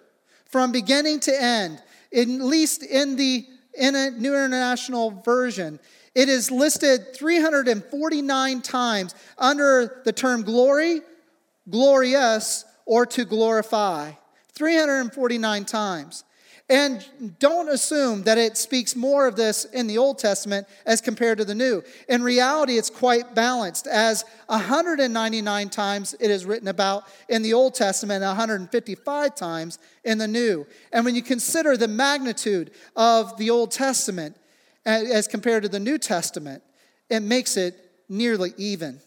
from 0.46 0.72
beginning 0.72 1.20
to 1.22 1.42
end, 1.42 1.82
at 2.16 2.28
least 2.28 2.84
in 2.84 3.16
the 3.16 3.46
in 3.76 3.96
a 3.96 4.12
New 4.12 4.36
International 4.36 5.10
Version, 5.10 5.80
it 6.14 6.30
is 6.30 6.52
listed 6.52 7.16
349 7.16 8.62
times 8.62 9.16
under 9.38 10.02
the 10.06 10.14
term 10.14 10.44
glory, 10.44 11.02
glorious, 11.70 12.66
or 12.86 13.06
to 13.08 13.26
glorify. 13.26 14.12
349 14.54 15.66
times. 15.66 16.24
And 16.74 17.06
don't 17.38 17.70
assume 17.70 18.24
that 18.24 18.40
it 18.40 18.58
speaks 18.58 18.96
more 18.96 19.28
of 19.28 19.36
this 19.36 19.64
in 19.66 19.86
the 19.86 20.00
Old 20.00 20.18
Testament 20.18 20.66
as 20.88 21.02
compared 21.02 21.38
to 21.38 21.46
the 21.46 21.54
New. 21.54 21.84
In 22.10 22.24
reality, 22.24 22.80
it's 22.80 22.90
quite 22.90 23.36
balanced, 23.36 23.86
as 23.86 24.26
199 24.48 25.70
times 25.70 26.16
it 26.20 26.32
is 26.32 26.48
written 26.48 26.68
about 26.68 27.04
in 27.30 27.44
the 27.44 27.54
Old 27.54 27.76
Testament, 27.76 28.24
155 28.24 29.36
times 29.36 29.78
in 30.04 30.18
the 30.18 30.28
New. 30.28 30.66
And 30.92 31.06
when 31.06 31.14
you 31.14 31.22
consider 31.22 31.78
the 31.78 31.88
magnitude 31.88 32.72
of 32.96 33.38
the 33.38 33.52
Old 33.52 33.70
Testament 33.70 34.36
as 34.84 35.28
compared 35.28 35.62
to 35.62 35.70
the 35.70 35.80
New 35.80 36.00
Testament, 36.00 36.64
it 37.08 37.20
makes 37.20 37.56
it 37.56 37.76
nearly 38.10 38.52
even. 38.58 39.00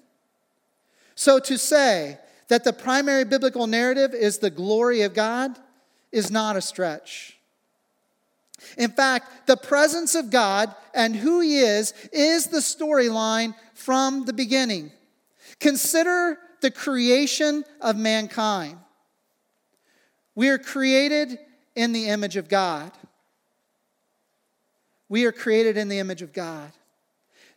So 1.17 1.41
to 1.41 1.59
say 1.59 2.19
that 2.47 2.63
the 2.63 2.73
primary 2.73 3.25
biblical 3.25 3.67
narrative 3.67 4.15
is 4.15 4.39
the 4.39 4.51
glory 4.51 5.03
of 5.03 5.15
God 5.15 5.59
is 6.13 6.31
not 6.31 6.55
a 6.55 6.63
stretch. 6.63 7.36
In 8.77 8.91
fact, 8.91 9.47
the 9.47 9.57
presence 9.57 10.15
of 10.15 10.31
God 10.31 10.75
and 10.95 11.15
who 11.15 11.41
He 11.41 11.59
is 11.59 11.93
is 12.13 12.47
the 12.47 12.59
storyline 12.59 13.55
from 13.75 14.25
the 14.25 14.33
beginning. 14.33 14.93
Consider 15.61 16.39
the 16.61 16.71
creation 16.71 17.65
of 17.81 17.97
mankind. 17.97 18.79
We 20.35 20.49
are 20.49 20.59
created 20.59 21.39
in 21.75 21.93
the 21.93 22.09
image 22.09 22.37
of 22.37 22.49
God. 22.49 22.93
We 25.09 25.25
are 25.25 25.33
created 25.33 25.77
in 25.77 25.89
the 25.89 25.99
image 25.99 26.23
of 26.23 26.33
God. 26.33 26.73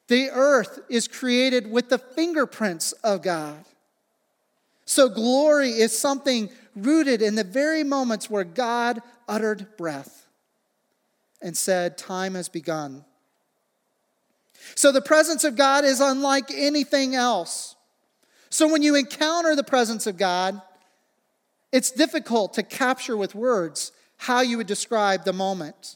The 0.07 0.29
earth 0.31 0.79
is 0.89 1.07
created 1.07 1.69
with 1.69 1.89
the 1.89 1.97
fingerprints 1.97 2.91
of 3.03 3.21
God. 3.21 3.63
So, 4.85 5.07
glory 5.07 5.69
is 5.69 5.97
something 5.97 6.49
rooted 6.75 7.21
in 7.21 7.35
the 7.35 7.43
very 7.43 7.83
moments 7.83 8.29
where 8.29 8.43
God 8.43 9.01
uttered 9.27 9.77
breath 9.77 10.18
and 11.41 11.55
said, 11.55 11.97
Time 11.97 12.35
has 12.35 12.49
begun. 12.49 13.05
So, 14.75 14.91
the 14.91 15.01
presence 15.01 15.43
of 15.43 15.55
God 15.55 15.85
is 15.85 16.01
unlike 16.01 16.51
anything 16.53 17.15
else. 17.15 17.75
So, 18.49 18.67
when 18.67 18.83
you 18.83 18.95
encounter 18.95 19.55
the 19.55 19.63
presence 19.63 20.05
of 20.07 20.17
God, 20.17 20.61
it's 21.71 21.91
difficult 21.91 22.53
to 22.55 22.63
capture 22.63 23.15
with 23.15 23.35
words 23.35 23.91
how 24.17 24.41
you 24.41 24.57
would 24.57 24.67
describe 24.67 25.23
the 25.23 25.33
moment. 25.33 25.95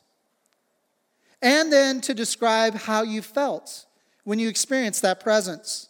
And 1.41 1.73
then 1.73 1.99
to 2.01 2.13
describe 2.13 2.75
how 2.75 3.03
you 3.03 3.21
felt 3.21 3.85
when 4.23 4.39
you 4.39 4.47
experienced 4.47 5.01
that 5.01 5.19
presence. 5.19 5.89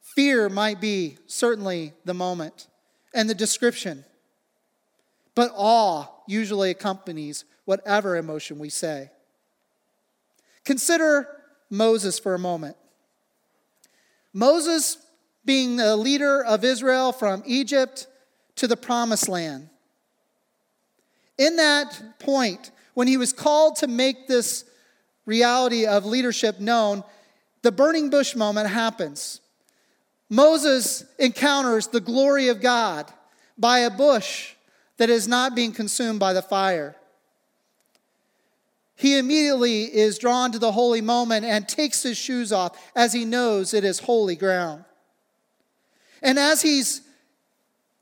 Fear 0.00 0.48
might 0.48 0.80
be 0.80 1.18
certainly 1.26 1.92
the 2.06 2.14
moment 2.14 2.68
and 3.12 3.28
the 3.28 3.34
description, 3.34 4.06
but 5.34 5.52
awe 5.54 6.06
usually 6.26 6.70
accompanies 6.70 7.44
whatever 7.66 8.16
emotion 8.16 8.58
we 8.58 8.70
say. 8.70 9.10
Consider 10.64 11.28
Moses 11.68 12.18
for 12.18 12.34
a 12.34 12.38
moment. 12.38 12.76
Moses 14.32 14.98
being 15.44 15.76
the 15.76 15.96
leader 15.96 16.42
of 16.42 16.64
Israel 16.64 17.12
from 17.12 17.42
Egypt 17.46 18.06
to 18.56 18.66
the 18.66 18.76
promised 18.76 19.28
land. 19.28 19.68
In 21.38 21.56
that 21.56 22.18
point, 22.18 22.70
when 22.94 23.06
he 23.06 23.16
was 23.16 23.32
called 23.32 23.76
to 23.76 23.86
make 23.86 24.26
this 24.26 24.64
reality 25.26 25.86
of 25.86 26.06
leadership 26.06 26.58
known, 26.58 27.04
the 27.62 27.72
burning 27.72 28.10
bush 28.10 28.34
moment 28.34 28.68
happens. 28.68 29.40
Moses 30.28 31.04
encounters 31.18 31.88
the 31.88 32.00
glory 32.00 32.48
of 32.48 32.60
God 32.60 33.12
by 33.58 33.80
a 33.80 33.90
bush 33.90 34.54
that 34.96 35.10
is 35.10 35.28
not 35.28 35.54
being 35.54 35.72
consumed 35.72 36.18
by 36.18 36.32
the 36.32 36.42
fire. 36.42 36.96
He 38.96 39.18
immediately 39.18 39.84
is 39.84 40.18
drawn 40.18 40.52
to 40.52 40.58
the 40.58 40.72
holy 40.72 41.02
moment 41.02 41.44
and 41.44 41.68
takes 41.68 42.02
his 42.02 42.16
shoes 42.16 42.50
off 42.50 42.76
as 42.96 43.12
he 43.12 43.26
knows 43.26 43.74
it 43.74 43.84
is 43.84 44.00
holy 44.00 44.36
ground. 44.36 44.84
And 46.22 46.38
as 46.38 46.62
he's 46.62 47.02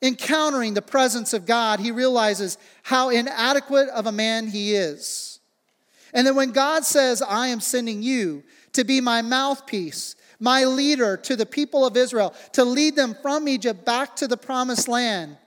encountering 0.00 0.74
the 0.74 0.82
presence 0.82 1.32
of 1.32 1.46
God, 1.46 1.80
he 1.80 1.90
realizes 1.90 2.58
how 2.84 3.08
inadequate 3.08 3.88
of 3.88 4.06
a 4.06 4.12
man 4.12 4.46
he 4.46 4.74
is. 4.74 5.40
And 6.12 6.24
then 6.24 6.36
when 6.36 6.52
God 6.52 6.84
says, 6.84 7.22
I 7.22 7.48
am 7.48 7.60
sending 7.60 8.02
you 8.02 8.44
to 8.74 8.84
be 8.84 9.00
my 9.00 9.20
mouthpiece, 9.20 10.14
my 10.38 10.64
leader 10.64 11.16
to 11.16 11.34
the 11.34 11.46
people 11.46 11.84
of 11.84 11.96
Israel, 11.96 12.34
to 12.52 12.64
lead 12.64 12.94
them 12.94 13.16
from 13.20 13.48
Egypt 13.48 13.84
back 13.84 14.14
to 14.16 14.28
the 14.28 14.36
promised 14.36 14.86
land, 14.86 15.38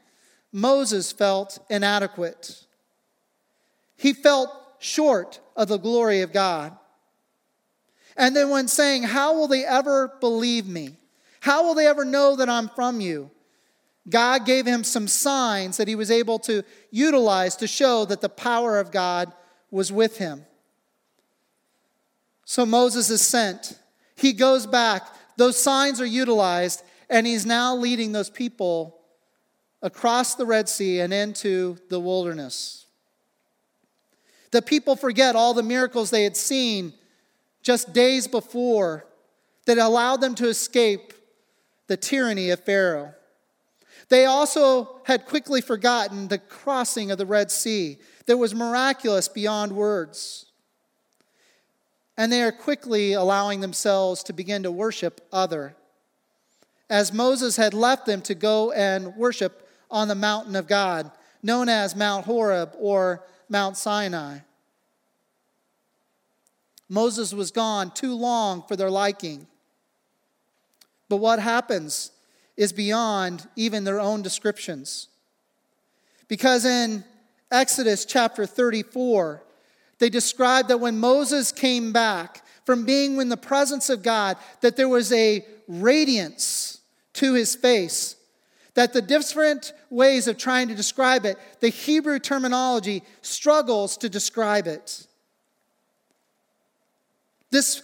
Moses 0.52 1.14
felt 1.14 1.60
inadequate. 1.70 2.66
He 3.96 4.12
felt 4.12 4.50
short 4.80 5.40
of 5.56 5.68
the 5.68 5.78
glory 5.78 6.22
of 6.22 6.34
God. 6.34 6.78
And 8.16 8.36
then, 8.36 8.50
when 8.50 8.68
saying, 8.68 9.04
How 9.04 9.36
will 9.36 9.48
they 9.48 9.66
ever 9.66 10.14
believe 10.20 10.68
me? 10.68 10.98
How 11.40 11.64
will 11.66 11.76
they 11.76 11.88
ever 11.88 12.04
know 12.04 12.36
that 12.36 12.50
I'm 12.50 12.70
from 12.70 13.00
you? 13.00 13.32
God 14.10 14.46
gave 14.46 14.66
him 14.66 14.84
some 14.84 15.08
signs 15.08 15.78
that 15.78 15.88
he 15.88 15.96
was 15.96 16.10
able 16.10 16.40
to 16.40 16.64
utilize 16.92 17.56
to 17.58 17.68
show 17.68 18.06
that 18.06 18.22
the 18.22 18.30
power 18.30 18.80
of 18.80 18.92
God 18.92 19.32
was 19.70 19.92
with 19.92 20.18
him. 20.18 20.46
So 22.46 22.66
Moses 22.66 23.10
is 23.10 23.22
sent 23.22 23.78
he 24.18 24.34
goes 24.34 24.66
back, 24.66 25.08
those 25.38 25.62
signs 25.62 26.02
are 26.02 26.06
utilized, 26.06 26.84
and 27.08 27.26
he's 27.26 27.46
now 27.46 27.76
leading 27.76 28.12
those 28.12 28.32
people 28.32 29.00
across 29.82 30.34
the 30.34 30.46
Red 30.46 30.68
Sea 30.68 31.00
and 31.02 31.14
into 31.14 31.78
the 31.90 32.00
wilderness. 32.00 32.87
The 34.52 34.62
people 34.62 34.96
forget 34.96 35.36
all 35.36 35.54
the 35.54 35.64
miracles 35.64 36.10
they 36.10 36.24
had 36.24 36.38
seen 36.38 36.94
just 37.62 37.94
days 37.94 38.28
before 38.28 39.06
that 39.66 39.78
allowed 39.78 40.22
them 40.22 40.36
to 40.36 40.48
escape 40.48 41.14
the 41.88 41.98
tyranny 41.98 42.50
of 42.50 42.64
Pharaoh. 42.64 43.14
They 44.10 44.26
also 44.26 45.02
had 45.04 45.26
quickly 45.26 45.60
forgotten 45.60 46.28
the 46.28 46.38
crossing 46.38 47.12
of 47.12 47.18
the 47.18 47.26
Red 47.26 47.52
Sea 47.52 47.98
that 48.26 48.38
was 48.38 48.56
miraculous 48.56 49.28
beyond 49.28 49.74
words 49.74 50.48
and 52.18 52.32
they 52.32 52.42
are 52.42 52.52
quickly 52.52 53.14
allowing 53.14 53.60
themselves 53.60 54.24
to 54.24 54.34
begin 54.34 54.64
to 54.64 54.72
worship 54.72 55.26
other. 55.32 55.76
As 56.90 57.14
Moses 57.14 57.58
had 57.58 57.74
left 57.74 58.06
them 58.06 58.22
to 58.24 58.34
go 58.34 58.72
and 58.72 59.16
worship 59.16 59.70
on 59.92 60.08
the 60.08 60.16
mountain 60.16 60.56
of 60.56 60.68
God, 60.68 61.12
known 61.44 61.70
as 61.70 61.96
Mount 61.96 62.26
Horeb 62.26 62.74
or 62.80 63.24
Mount 63.50 63.78
Sinai. 63.78 64.40
Moses 66.90 67.34
was 67.34 67.52
gone 67.52 67.92
too 67.92 68.16
long 68.16 68.64
for 68.68 68.76
their 68.76 68.90
liking. 68.90 69.48
But 71.10 71.18
what 71.18 71.40
happens 71.40 72.12
is 72.56 72.74
beyond 72.74 73.48
even 73.56 73.84
their 73.84 74.00
own 74.00 74.22
descriptions. 74.22 75.08
Because 76.28 76.66
in 76.66 77.04
Exodus 77.52 78.06
chapter 78.06 78.46
34, 78.46 79.44
they 80.00 80.10
describe 80.10 80.68
that 80.68 80.80
when 80.80 80.98
Moses 80.98 81.52
came 81.52 81.92
back 81.92 82.46
from 82.66 82.86
being 82.86 83.20
in 83.20 83.30
the 83.30 83.38
presence 83.38 83.90
of 83.90 84.04
God, 84.04 84.38
that 84.62 84.76
there 84.76 84.90
was 84.90 85.12
a 85.12 85.46
radiance 85.68 86.82
to 87.14 87.34
his 87.34 87.56
face. 87.56 88.16
That 88.78 88.94
the 88.94 89.02
different 89.02 89.74
ways 89.90 90.30
of 90.30 90.38
trying 90.38 90.70
to 90.70 90.76
describe 90.76 91.26
it, 91.26 91.38
the 91.60 91.68
Hebrew 91.70 92.20
terminology 92.20 93.04
struggles 93.22 93.98
to 93.98 94.08
describe 94.08 94.68
it. 94.68 95.06
This 97.52 97.82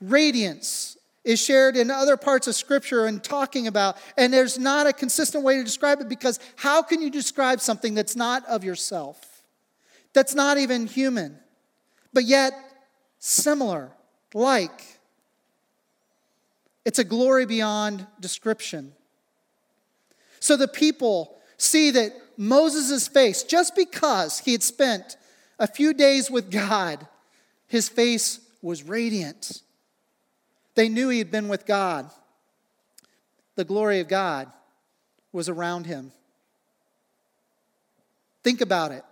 radiance 0.00 0.98
is 1.24 1.42
shared 1.42 1.76
in 1.76 1.90
other 1.90 2.18
parts 2.18 2.46
of 2.46 2.54
Scripture 2.54 3.06
and 3.06 3.24
talking 3.24 3.66
about, 3.66 3.96
and 4.18 4.32
there's 4.32 4.58
not 4.58 4.86
a 4.86 4.92
consistent 4.92 5.44
way 5.44 5.56
to 5.56 5.64
describe 5.64 6.00
it 6.00 6.08
because 6.08 6.38
how 6.56 6.82
can 6.82 7.00
you 7.00 7.10
describe 7.10 7.60
something 7.60 7.94
that's 7.94 8.16
not 8.16 8.44
of 8.46 8.64
yourself? 8.64 9.28
that's 10.12 10.34
not 10.34 10.58
even 10.58 10.86
human, 10.86 11.38
but 12.12 12.24
yet 12.24 12.52
similar, 13.18 13.92
like. 14.34 14.84
It's 16.84 16.98
a 16.98 17.04
glory 17.04 17.44
beyond 17.44 18.06
description. 18.18 18.94
So 20.40 20.56
the 20.56 20.68
people 20.68 21.36
see 21.56 21.90
that 21.90 22.12
Moses' 22.36 23.08
face, 23.08 23.42
just 23.42 23.74
because 23.74 24.40
he 24.40 24.52
had 24.52 24.62
spent 24.62 25.16
a 25.58 25.66
few 25.66 25.92
days 25.92 26.30
with 26.30 26.50
God, 26.50 27.06
his 27.66 27.88
face 27.88 28.40
was 28.62 28.82
radiant. 28.82 29.62
They 30.74 30.88
knew 30.88 31.08
he 31.08 31.18
had 31.18 31.30
been 31.30 31.48
with 31.48 31.66
God. 31.66 32.10
The 33.56 33.64
glory 33.64 33.98
of 34.00 34.08
God 34.08 34.50
was 35.32 35.48
around 35.48 35.86
him. 35.86 36.12
Think 38.44 38.60
about 38.60 38.92
it. 38.92 39.04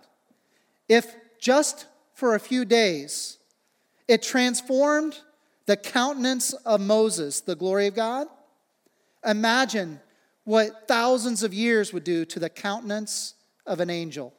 If 0.87 1.13
just 1.39 1.85
for 2.13 2.33
a 2.33 2.39
few 2.39 2.63
days 2.65 3.37
it 4.07 4.23
transformed 4.23 5.19
the 5.65 5.75
countenance 5.75 6.53
of 6.53 6.79
Moses, 6.79 7.41
the 7.41 7.55
glory 7.55 7.87
of 7.87 7.95
God, 7.95 8.27
imagine 9.25 9.99
what 10.47 10.87
thousands 10.87 11.43
of 11.43 11.53
years 11.53 11.91
would 11.91 12.05
do 12.05 12.23
to 12.23 12.39
the 12.39 12.49
countenance 12.49 13.33
of 13.65 13.81
an 13.81 13.89
angel. 13.89 14.33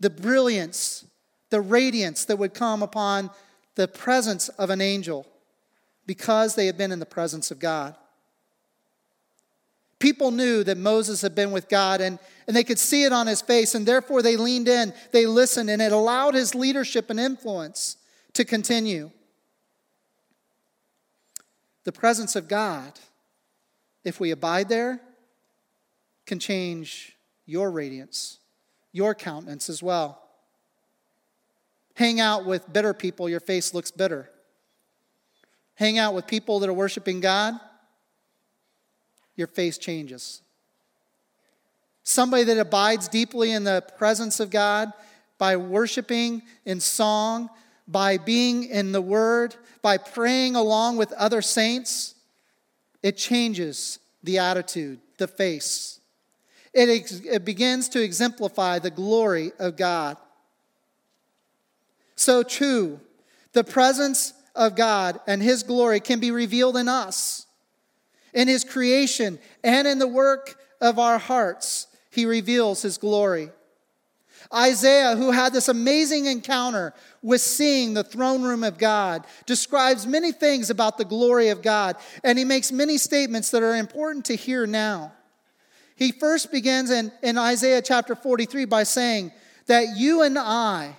The 0.00 0.10
brilliance, 0.10 1.04
the 1.50 1.60
radiance 1.60 2.24
that 2.24 2.36
would 2.36 2.52
come 2.52 2.82
upon 2.82 3.30
the 3.76 3.86
presence 3.86 4.48
of 4.48 4.70
an 4.70 4.80
angel 4.80 5.24
because 6.04 6.56
they 6.56 6.66
had 6.66 6.76
been 6.76 6.90
in 6.90 6.98
the 6.98 7.06
presence 7.06 7.52
of 7.52 7.60
God. 7.60 7.94
People 10.00 10.32
knew 10.32 10.64
that 10.64 10.78
Moses 10.78 11.22
had 11.22 11.36
been 11.36 11.52
with 11.52 11.68
God 11.68 12.00
and, 12.00 12.18
and 12.48 12.56
they 12.56 12.64
could 12.64 12.80
see 12.80 13.04
it 13.04 13.12
on 13.12 13.28
his 13.28 13.40
face, 13.40 13.72
and 13.72 13.86
therefore 13.86 14.20
they 14.20 14.36
leaned 14.36 14.66
in, 14.66 14.92
they 15.12 15.26
listened, 15.26 15.70
and 15.70 15.80
it 15.80 15.92
allowed 15.92 16.34
his 16.34 16.56
leadership 16.56 17.08
and 17.08 17.20
influence 17.20 17.98
to 18.32 18.44
continue. 18.44 19.12
The 21.84 21.92
presence 21.92 22.34
of 22.34 22.48
God, 22.48 22.98
if 24.04 24.20
we 24.20 24.30
abide 24.30 24.68
there, 24.68 25.00
can 26.26 26.38
change 26.38 27.16
your 27.46 27.70
radiance, 27.70 28.38
your 28.92 29.14
countenance 29.14 29.68
as 29.68 29.82
well. 29.82 30.22
Hang 31.94 32.20
out 32.20 32.46
with 32.46 32.72
bitter 32.72 32.94
people, 32.94 33.28
your 33.28 33.40
face 33.40 33.74
looks 33.74 33.90
bitter. 33.90 34.30
Hang 35.74 35.98
out 35.98 36.14
with 36.14 36.26
people 36.26 36.60
that 36.60 36.68
are 36.68 36.74
worshiping 36.74 37.20
God, 37.20 37.54
your 39.36 39.46
face 39.46 39.78
changes. 39.78 40.42
Somebody 42.02 42.44
that 42.44 42.58
abides 42.58 43.08
deeply 43.08 43.52
in 43.52 43.64
the 43.64 43.84
presence 43.96 44.40
of 44.40 44.50
God 44.50 44.92
by 45.38 45.56
worshiping 45.56 46.42
in 46.64 46.80
song, 46.80 47.48
by 47.86 48.18
being 48.18 48.64
in 48.64 48.92
the 48.92 49.00
Word, 49.00 49.54
by 49.82 49.96
praying 49.96 50.56
along 50.56 50.96
with 50.96 51.12
other 51.12 51.42
saints, 51.42 52.14
it 53.02 53.16
changes 53.16 53.98
the 54.22 54.38
attitude, 54.38 55.00
the 55.18 55.26
face. 55.28 56.00
It, 56.72 56.88
ex- 56.88 57.20
it 57.20 57.44
begins 57.44 57.88
to 57.90 58.02
exemplify 58.02 58.78
the 58.78 58.90
glory 58.90 59.52
of 59.58 59.76
God. 59.76 60.16
So, 62.16 62.42
too, 62.42 63.00
the 63.52 63.64
presence 63.64 64.32
of 64.54 64.76
God 64.76 65.20
and 65.26 65.42
His 65.42 65.62
glory 65.62 66.00
can 66.00 66.20
be 66.20 66.30
revealed 66.30 66.76
in 66.76 66.88
us, 66.88 67.46
in 68.32 68.48
His 68.48 68.64
creation, 68.64 69.38
and 69.64 69.86
in 69.86 69.98
the 69.98 70.08
work 70.08 70.56
of 70.80 70.98
our 70.98 71.18
hearts. 71.18 71.88
He 72.10 72.26
reveals 72.26 72.82
His 72.82 72.98
glory. 72.98 73.50
Isaiah, 74.54 75.16
who 75.16 75.30
had 75.30 75.52
this 75.52 75.68
amazing 75.68 76.26
encounter 76.26 76.92
with 77.22 77.40
seeing 77.40 77.94
the 77.94 78.04
throne 78.04 78.42
room 78.42 78.62
of 78.62 78.78
God, 78.78 79.26
describes 79.46 80.06
many 80.06 80.32
things 80.32 80.68
about 80.68 80.98
the 80.98 81.04
glory 81.04 81.48
of 81.48 81.62
God, 81.62 81.96
and 82.22 82.38
he 82.38 82.44
makes 82.44 82.70
many 82.70 82.98
statements 82.98 83.50
that 83.50 83.62
are 83.62 83.76
important 83.76 84.26
to 84.26 84.36
hear 84.36 84.66
now. 84.66 85.12
He 85.96 86.12
first 86.12 86.50
begins 86.50 86.90
in, 86.90 87.12
in 87.22 87.38
Isaiah 87.38 87.80
chapter 87.80 88.14
43 88.14 88.64
by 88.66 88.82
saying 88.82 89.32
that 89.66 89.96
you 89.96 90.22
and 90.22 90.38
I, 90.38 90.96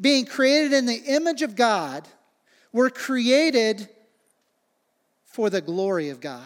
being 0.00 0.26
created 0.26 0.72
in 0.72 0.86
the 0.86 1.02
image 1.06 1.42
of 1.42 1.56
God, 1.56 2.06
were 2.72 2.90
created 2.90 3.88
for 5.24 5.48
the 5.50 5.60
glory 5.60 6.08
of 6.10 6.20
God. 6.20 6.42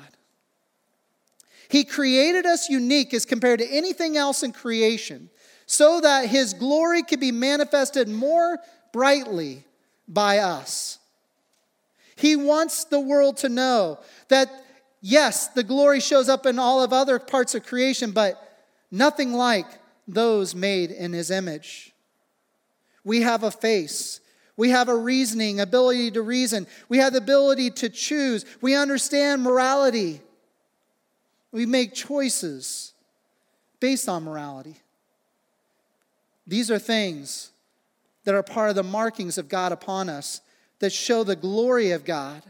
He 1.69 1.85
created 1.85 2.45
us 2.45 2.69
unique 2.69 3.15
as 3.15 3.25
compared 3.25 3.61
to 3.61 3.67
anything 3.67 4.17
else 4.17 4.43
in 4.43 4.53
creation 4.53 5.31
so 5.73 6.03
that 6.03 6.27
his 6.27 6.53
glory 6.53 7.03
could 7.03 7.19
be 7.19 7.33
manifested 7.33 8.07
more 8.07 8.59
brightly 8.93 9.65
by 10.07 10.37
us. 10.37 10.99
He 12.15 12.37
wants 12.37 12.85
the 12.85 13.01
world 13.01 13.39
to 13.39 13.49
know 13.49 13.99
that, 14.29 14.53
yes, 15.01 15.49
the 15.49 15.63
glory 15.63 16.01
shows 16.01 16.29
up 16.29 16.45
in 16.45 16.59
all 16.59 16.83
of 16.83 16.93
other 16.93 17.19
parts 17.19 17.55
of 17.55 17.65
creation, 17.65 18.11
but 18.11 18.37
nothing 18.91 19.33
like 19.33 19.65
those 20.07 20.55
made 20.55 20.91
in 20.91 21.15
his 21.15 21.31
image. 21.31 21.95
We 23.03 23.23
have 23.23 23.43
a 23.43 23.51
face. 23.51 24.21
We 24.59 24.69
have 24.69 24.91
a 24.91 24.95
reasoning, 24.95 25.59
ability 25.59 26.11
to 26.11 26.21
reason. 26.21 26.67
We 26.91 26.99
have 26.99 27.15
the 27.15 27.19
ability 27.21 27.71
to 27.71 27.89
choose. 27.89 28.45
We 28.61 28.75
understand 28.75 29.43
morality. 29.43 30.21
We 31.51 31.65
make 31.65 31.95
choices 31.95 32.93
based 33.81 34.07
on 34.07 34.25
morality. 34.25 34.77
These 36.47 36.71
are 36.71 36.79
things 36.79 37.51
that 38.25 38.35
are 38.35 38.43
part 38.43 38.71
of 38.71 38.77
the 38.77 38.83
markings 38.83 39.39
of 39.39 39.49
God 39.49 39.73
upon 39.73 40.09
us 40.09 40.41
that 40.79 40.93
show 40.93 41.25
the 41.25 41.37
glory 41.37 41.93
of 41.93 42.05
God 42.05 42.43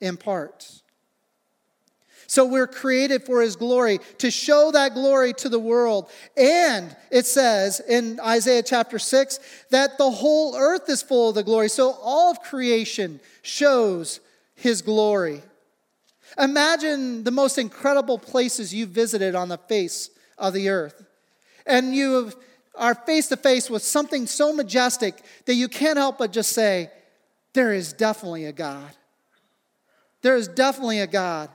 in 0.00 0.16
part. 0.16 0.80
So 2.26 2.44
we're 2.44 2.66
created 2.66 3.24
for 3.24 3.40
his 3.40 3.56
glory, 3.56 4.00
to 4.18 4.30
show 4.30 4.70
that 4.72 4.92
glory 4.92 5.32
to 5.34 5.48
the 5.48 5.58
world. 5.58 6.10
And 6.36 6.94
it 7.10 7.24
says 7.24 7.80
in 7.80 8.20
Isaiah 8.20 8.62
chapter 8.62 8.98
6 8.98 9.40
that 9.70 9.96
the 9.96 10.10
whole 10.10 10.54
earth 10.54 10.90
is 10.90 11.00
full 11.00 11.30
of 11.30 11.36
the 11.36 11.42
glory. 11.42 11.70
So 11.70 11.92
all 12.02 12.30
of 12.30 12.42
creation 12.42 13.20
shows 13.40 14.20
his 14.54 14.82
glory. 14.82 15.42
Imagine 16.36 17.24
the 17.24 17.30
most 17.30 17.56
incredible 17.56 18.18
places 18.18 18.74
you've 18.74 18.90
visited 18.90 19.34
on 19.34 19.48
the 19.48 19.56
face 19.56 20.10
of 20.36 20.52
the 20.52 20.68
earth. 20.68 21.02
And 21.64 21.94
you 21.94 22.24
have 22.24 22.36
are 22.78 22.94
face 22.94 23.28
to 23.28 23.36
face 23.36 23.68
with 23.68 23.82
something 23.82 24.26
so 24.26 24.52
majestic 24.52 25.22
that 25.46 25.54
you 25.54 25.68
can't 25.68 25.98
help 25.98 26.18
but 26.18 26.32
just 26.32 26.52
say, 26.52 26.90
There 27.52 27.72
is 27.72 27.92
definitely 27.92 28.44
a 28.46 28.52
God. 28.52 28.90
There 30.22 30.36
is 30.36 30.48
definitely 30.48 31.00
a 31.00 31.06
God. 31.06 31.50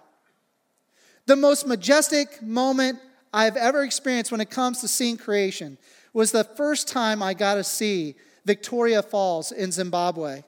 The 1.25 1.35
most 1.35 1.65
majestic 1.65 2.41
moment 2.41 2.99
I've 3.33 3.57
ever 3.57 3.83
experienced 3.83 4.31
when 4.31 4.41
it 4.41 4.49
comes 4.49 4.81
to 4.81 4.87
seeing 4.87 5.17
creation 5.17 5.77
was 6.13 6.31
the 6.31 6.43
first 6.43 6.87
time 6.87 7.23
I 7.23 7.33
got 7.33 7.55
to 7.55 7.63
see 7.63 8.15
Victoria 8.45 9.01
Falls 9.01 9.51
in 9.51 9.71
Zimbabwe. 9.71 10.43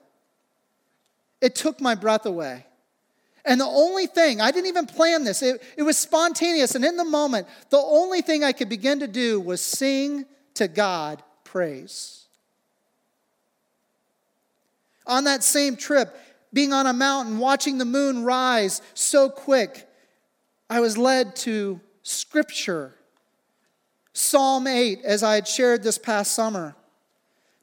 It 1.40 1.54
took 1.54 1.80
my 1.80 1.94
breath 1.94 2.26
away. 2.26 2.66
And 3.44 3.60
the 3.60 3.66
only 3.66 4.06
thing, 4.06 4.40
I 4.40 4.50
didn't 4.50 4.66
even 4.66 4.86
plan 4.86 5.24
this, 5.24 5.40
it, 5.42 5.62
it 5.76 5.82
was 5.82 5.96
spontaneous. 5.96 6.74
And 6.74 6.84
in 6.84 6.96
the 6.96 7.04
moment, 7.04 7.46
the 7.70 7.78
only 7.78 8.20
thing 8.20 8.42
I 8.42 8.52
could 8.52 8.68
begin 8.68 9.00
to 9.00 9.06
do 9.06 9.40
was 9.40 9.60
sing 9.60 10.24
to 10.56 10.68
God 10.68 11.22
praise. 11.44 12.26
On 15.06 15.24
that 15.24 15.44
same 15.44 15.76
trip, 15.76 16.18
being 16.52 16.72
on 16.72 16.86
a 16.86 16.92
mountain, 16.92 17.38
watching 17.38 17.78
the 17.78 17.84
moon 17.84 18.24
rise 18.24 18.82
so 18.94 19.28
quick, 19.28 19.88
I 20.68 20.80
was 20.80 20.98
led 20.98 21.36
to 21.36 21.80
scripture. 22.02 22.94
Psalm 24.12 24.66
8, 24.66 25.02
as 25.04 25.22
I 25.22 25.34
had 25.34 25.46
shared 25.46 25.82
this 25.82 25.98
past 25.98 26.32
summer, 26.32 26.74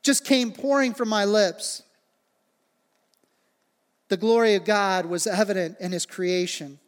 just 0.04 0.26
came 0.26 0.52
pouring 0.52 0.94
from 0.94 1.10
my 1.10 1.26
lips. 1.26 1.84
The 4.10 4.18
glory 4.18 4.54
of 4.56 4.64
God 4.64 5.06
was 5.06 5.26
evident 5.26 5.78
in 5.80 5.92
his 5.92 6.06
creation. 6.06 6.80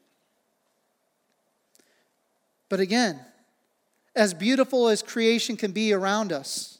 But 2.69 2.79
again, 2.79 3.19
as 4.15 4.33
beautiful 4.33 4.87
as 4.87 5.01
creation 5.01 5.57
can 5.57 5.71
be 5.71 5.91
around 5.91 6.31
us, 6.31 6.79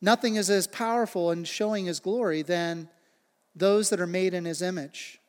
nothing 0.00 0.36
is 0.36 0.48
as 0.48 0.66
powerful 0.66 1.30
in 1.30 1.44
showing 1.44 1.86
his 1.86 2.00
glory 2.00 2.42
than 2.42 2.88
those 3.54 3.90
that 3.90 4.00
are 4.00 4.06
made 4.06 4.34
in 4.34 4.44
his 4.44 4.62
image. 4.62 5.20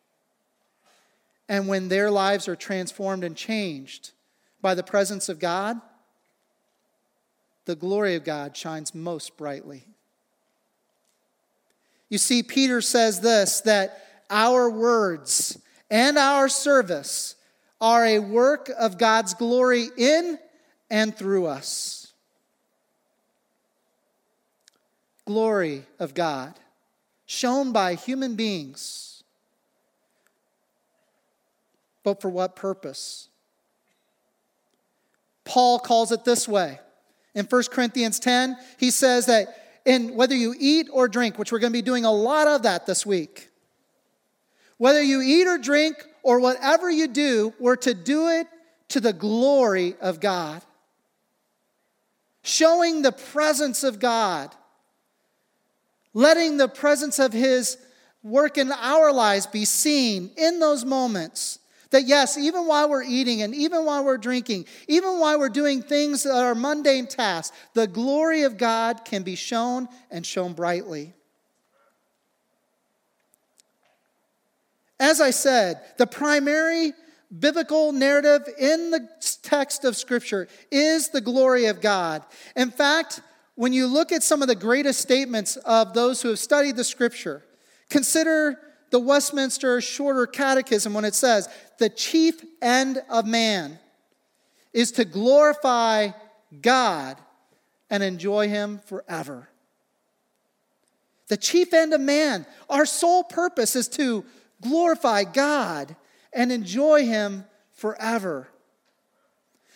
And 1.48 1.68
when 1.68 1.90
their 1.90 2.10
lives 2.10 2.48
are 2.48 2.56
transformed 2.56 3.24
and 3.24 3.36
changed 3.36 4.12
by 4.62 4.74
the 4.74 4.84
presence 4.84 5.30
of 5.30 5.40
God, 5.40 5.80
the 7.66 7.76
glory 7.76 8.16
of 8.16 8.24
God 8.24 8.56
shines 8.56 8.96
most 8.96 9.38
brightly. 9.38 9.86
You 12.10 12.18
see, 12.18 12.44
Peter 12.44 12.82
says 12.82 13.20
this 13.20 13.62
that 13.62 14.24
our 14.30 14.70
words 14.70 15.60
and 15.92 16.18
our 16.18 16.48
service 16.50 17.36
are 17.82 18.06
a 18.06 18.20
work 18.20 18.72
of 18.78 18.98
God's 18.98 19.34
glory 19.34 19.90
in 19.98 20.40
and 20.90 21.16
through 21.16 21.48
us. 21.48 22.14
Glory 25.26 25.84
of 26.00 26.14
God, 26.14 26.54
shown 27.26 27.72
by 27.72 27.96
human 27.96 28.36
beings. 28.36 29.24
But 32.04 32.22
for 32.22 32.30
what 32.30 32.56
purpose? 32.56 33.30
Paul 35.44 35.80
calls 35.80 36.12
it 36.12 36.24
this 36.24 36.48
way. 36.48 36.80
In 37.34 37.46
1 37.46 37.64
Corinthians 37.72 38.20
10, 38.20 38.56
he 38.78 38.92
says 38.92 39.26
that 39.26 39.82
in 39.86 40.16
whether 40.16 40.36
you 40.36 40.56
eat 40.58 40.88
or 40.92 41.08
drink, 41.08 41.38
which 41.38 41.52
we're 41.52 41.60
going 41.60 41.74
to 41.74 41.78
be 41.78 41.82
doing 41.82 42.06
a 42.06 42.12
lot 42.12 42.48
of 42.48 42.64
that 42.64 42.86
this 42.86 43.06
week, 43.06 43.50
whether 44.78 45.02
you 45.02 45.22
eat 45.22 45.48
or 45.48 45.58
drink 45.58 46.06
or 46.22 46.40
whatever 46.40 46.90
you 46.90 47.08
do, 47.08 47.54
we're 47.60 47.76
to 47.78 47.94
do 47.94 48.28
it 48.30 48.48
to 48.90 49.00
the 49.00 49.14
glory 49.14 49.96
of 50.00 50.20
God 50.20 50.62
showing 52.46 53.02
the 53.02 53.12
presence 53.12 53.84
of 53.84 54.00
God, 54.00 54.54
letting 56.14 56.58
the 56.58 56.68
presence 56.68 57.18
of 57.18 57.34
His 57.34 57.78
work 58.22 58.60
in 58.60 58.72
our 58.72 59.12
lives 59.12 59.48
be 59.48 59.66
seen 59.66 60.30
in 60.38 60.60
those 60.60 60.86
moments. 60.86 61.58
That 61.90 62.06
yes, 62.06 62.38
even 62.38 62.68
while 62.68 62.88
we're 62.88 63.04
eating 63.04 63.42
and 63.42 63.56
even 63.56 63.84
while 63.84 64.06
we're 64.06 64.20
drinking, 64.20 64.66
even 64.88 65.20
while 65.20 65.40
we're 65.40 65.50
doing 65.50 65.82
things 65.82 66.24
that 66.24 66.36
are 66.36 66.54
mundane 66.54 67.08
tasks, 67.08 67.56
the 67.74 67.88
glory 67.88 68.44
of 68.44 68.58
God 68.58 69.06
can 69.06 69.24
be 69.24 69.36
shown 69.36 69.88
and 70.12 70.24
shown 70.24 70.54
brightly. 70.54 71.14
As 75.00 75.20
I 75.20 75.32
said, 75.32 75.82
the 75.98 76.08
primary 76.08 76.94
biblical 77.40 77.92
narrative 77.92 78.48
in 78.60 78.92
the 78.92 79.08
text 79.42 79.86
of 79.86 79.96
Scripture 79.96 80.48
is 80.72 81.10
the 81.10 81.22
glory 81.22 81.66
of 81.66 81.82
God. 81.82 82.24
In 82.56 82.72
fact, 82.72 83.22
when 83.56 83.74
you 83.74 83.88
look 83.88 84.12
at 84.12 84.24
some 84.24 84.42
of 84.42 84.48
the 84.48 84.56
greatest 84.56 85.00
statements 85.00 85.56
of 85.58 85.94
those 85.94 86.22
who 86.22 86.30
have 86.30 86.40
studied 86.40 86.76
the 86.76 86.84
Scripture, 86.84 87.44
consider 87.90 88.60
the 88.92 89.00
Westminster 89.00 89.82
Shorter 89.82 90.28
Catechism 90.28 90.94
when 90.94 91.06
it 91.06 91.16
says, 91.16 91.50
The 91.80 91.90
chief 91.90 92.44
end 92.62 93.02
of 93.10 93.26
man 93.26 93.80
is 94.74 94.92
to 94.94 95.06
glorify 95.06 96.10
God 96.62 97.18
and 97.90 98.04
enjoy 98.04 98.50
Him 98.50 98.80
forever. 98.86 99.50
The 101.28 101.38
chief 101.38 101.74
end 101.74 101.94
of 101.94 102.02
man, 102.02 102.46
our 102.70 102.86
sole 102.86 103.24
purpose 103.24 103.76
is 103.76 103.88
to 103.90 104.26
glorify 104.62 105.24
God 105.24 105.96
and 106.36 106.52
enjoy 106.52 107.06
Him 107.06 107.46
forever. 107.74 108.50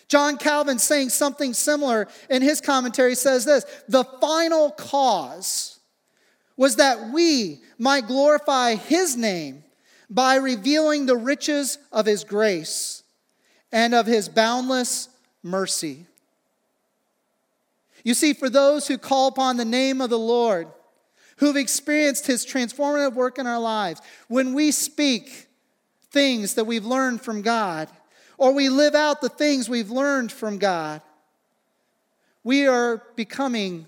John 0.09 0.37
Calvin 0.37 0.79
saying 0.79 1.09
something 1.09 1.53
similar 1.53 2.07
in 2.29 2.41
his 2.41 2.61
commentary 2.61 3.15
says 3.15 3.45
this 3.45 3.65
The 3.87 4.03
final 4.03 4.71
cause 4.71 5.79
was 6.57 6.75
that 6.75 7.11
we 7.11 7.61
might 7.77 8.07
glorify 8.07 8.75
His 8.75 9.15
name 9.15 9.63
by 10.09 10.35
revealing 10.35 11.05
the 11.05 11.15
riches 11.15 11.77
of 11.91 12.05
His 12.05 12.23
grace 12.23 13.03
and 13.71 13.95
of 13.95 14.05
His 14.07 14.27
boundless 14.27 15.09
mercy. 15.41 16.05
You 18.03 18.13
see, 18.13 18.33
for 18.33 18.49
those 18.49 18.87
who 18.87 18.97
call 18.97 19.27
upon 19.27 19.57
the 19.57 19.65
name 19.65 20.01
of 20.01 20.09
the 20.09 20.19
Lord, 20.19 20.67
who've 21.37 21.55
experienced 21.55 22.27
his 22.27 22.45
transformative 22.45 23.13
work 23.13 23.37
in 23.37 23.47
our 23.47 23.59
lives, 23.59 24.01
when 24.27 24.53
we 24.53 24.71
speak 24.71 25.48
things 26.11 26.55
that 26.55 26.65
we've 26.65 26.85
learned 26.85 27.21
from 27.21 27.41
God, 27.41 27.89
or 28.37 28.53
we 28.53 28.69
live 28.69 28.95
out 28.95 29.21
the 29.21 29.29
things 29.29 29.69
we've 29.69 29.91
learned 29.91 30.31
from 30.31 30.57
God, 30.57 31.01
we 32.43 32.67
are 32.67 33.03
becoming 33.15 33.87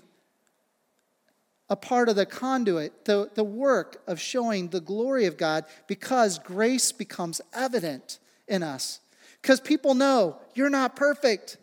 a 1.70 1.76
part 1.76 2.08
of 2.08 2.16
the 2.16 2.26
conduit, 2.26 3.06
the, 3.06 3.30
the 3.34 3.44
work 3.44 4.02
of 4.06 4.20
showing 4.20 4.68
the 4.68 4.80
glory 4.80 5.24
of 5.24 5.38
God 5.38 5.64
because 5.86 6.38
grace 6.38 6.92
becomes 6.92 7.40
evident 7.54 8.18
in 8.46 8.62
us. 8.62 9.00
Because 9.40 9.58
people 9.58 9.94
know 9.94 10.36
you're 10.54 10.68
not 10.68 10.96
perfect 10.96 11.56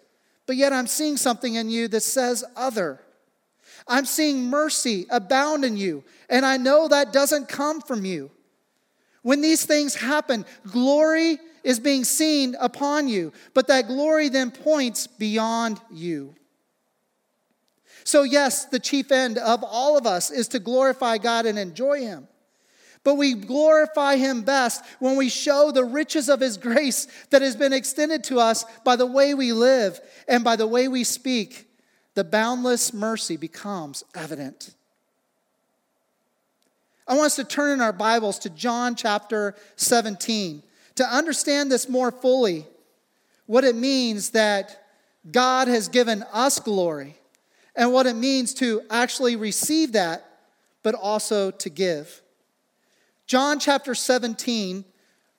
but 0.50 0.58
yet 0.58 0.74
I'm 0.74 0.88
seeing 0.88 1.16
something 1.16 1.54
in 1.54 1.70
you 1.70 1.88
that 1.90 2.02
says 2.02 2.44
other. 2.56 3.00
I'm 3.88 4.06
seeing 4.06 4.50
mercy 4.50 5.06
abound 5.12 5.64
in 5.64 5.78
you, 5.78 6.04
and 6.28 6.44
I 6.44 6.58
know 6.58 6.88
that 6.88 7.14
doesn't 7.14 7.48
come 7.48 7.82
from 7.82 8.04
you. 8.04 8.32
When 9.22 9.42
these 9.42 9.66
things 9.66 9.96
happen, 9.96 10.46
glory 10.72 11.40
is 11.64 11.80
being 11.80 12.04
seen 12.04 12.56
upon 12.60 13.08
you, 13.08 13.34
but 13.54 13.68
that 13.68 13.88
glory 13.88 14.30
then 14.30 14.52
points 14.52 15.08
beyond 15.08 15.80
you. 15.92 16.36
So, 18.04 18.24
yes, 18.24 18.66
the 18.66 18.80
chief 18.80 19.12
end 19.12 19.38
of 19.38 19.64
all 19.64 19.98
of 19.98 20.08
us 20.08 20.32
is 20.32 20.48
to 20.50 20.60
glorify 20.60 21.18
God 21.18 21.46
and 21.46 21.60
enjoy 21.60 22.00
Him. 22.00 22.28
But 23.04 23.16
we 23.16 23.34
glorify 23.34 24.16
Him 24.16 24.42
best 24.42 24.84
when 25.00 25.16
we 25.16 25.30
show 25.30 25.72
the 25.72 25.86
riches 25.86 26.30
of 26.30 26.40
His 26.40 26.58
grace 26.58 27.08
that 27.30 27.42
has 27.42 27.56
been 27.56 27.74
extended 27.74 28.24
to 28.26 28.40
us 28.40 28.66
by 28.84 28.96
the 28.96 29.06
way 29.06 29.34
we 29.34 29.54
live 29.54 30.00
and 30.28 30.44
by 30.44 30.56
the 30.56 30.68
way 30.68 30.88
we 30.88 31.04
speak. 31.04 31.68
The 32.16 32.24
boundless 32.24 32.94
mercy 32.94 33.38
becomes 33.38 34.04
evident. 34.16 34.76
I 37.10 37.16
want 37.16 37.26
us 37.26 37.38
to 37.38 37.44
turn 37.44 37.72
in 37.72 37.82
our 37.82 37.92
Bibles 37.92 38.38
to 38.40 38.52
John 38.52 38.94
chapter 38.94 39.56
17 39.78 40.62
to 40.94 41.04
understand 41.04 41.72
this 41.72 41.90
more 41.90 42.12
fully 42.12 42.68
what 43.48 43.64
it 43.64 43.76
means 43.76 44.30
that 44.30 44.86
God 45.32 45.68
has 45.68 45.88
given 45.88 46.24
us 46.32 46.60
glory 46.60 47.16
and 47.76 47.92
what 47.92 48.06
it 48.06 48.16
means 48.16 48.54
to 48.56 48.84
actually 48.92 49.36
receive 49.36 49.94
that, 49.94 50.24
but 50.84 50.94
also 50.94 51.50
to 51.50 51.70
give. 51.72 52.22
John 53.26 53.60
chapter 53.60 53.96
17, 53.96 54.86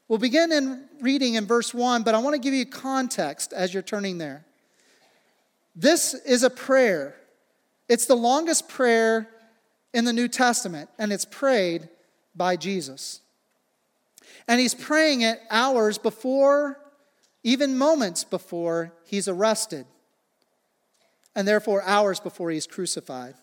we'll 0.09 0.18
begin 0.18 0.50
in 0.50 0.88
reading 1.00 1.35
in 1.35 1.46
verse 1.46 1.72
1, 1.72 2.02
but 2.02 2.16
I 2.16 2.18
want 2.18 2.35
to 2.35 2.40
give 2.40 2.52
you 2.52 2.66
context 2.66 3.52
as 3.52 3.72
you're 3.72 3.85
turning 3.85 4.18
there. 4.18 4.44
This 5.76 6.14
is 6.14 6.42
a 6.42 6.50
prayer. 6.50 7.14
It's 7.88 8.06
the 8.06 8.16
longest 8.16 8.68
prayer 8.68 9.28
in 9.92 10.05
the 10.05 10.12
New 10.12 10.29
Testament, 10.29 10.88
and 10.98 11.12
it's 11.12 11.24
prayed 11.24 11.88
by 12.35 12.57
Jesus. 12.57 13.20
And 14.46 14.61
he's 14.61 14.74
praying 14.74 15.22
it 15.22 15.40
hours 15.50 15.98
before, 15.98 16.79
even 17.42 17.76
moments 17.76 18.24
before 18.24 18.92
he's 19.05 19.29
arrested, 19.29 19.87
and 21.35 21.46
therefore 21.46 21.83
hours 21.83 22.20
before 22.20 22.50
he's 22.50 22.66
crucified. 22.66 23.35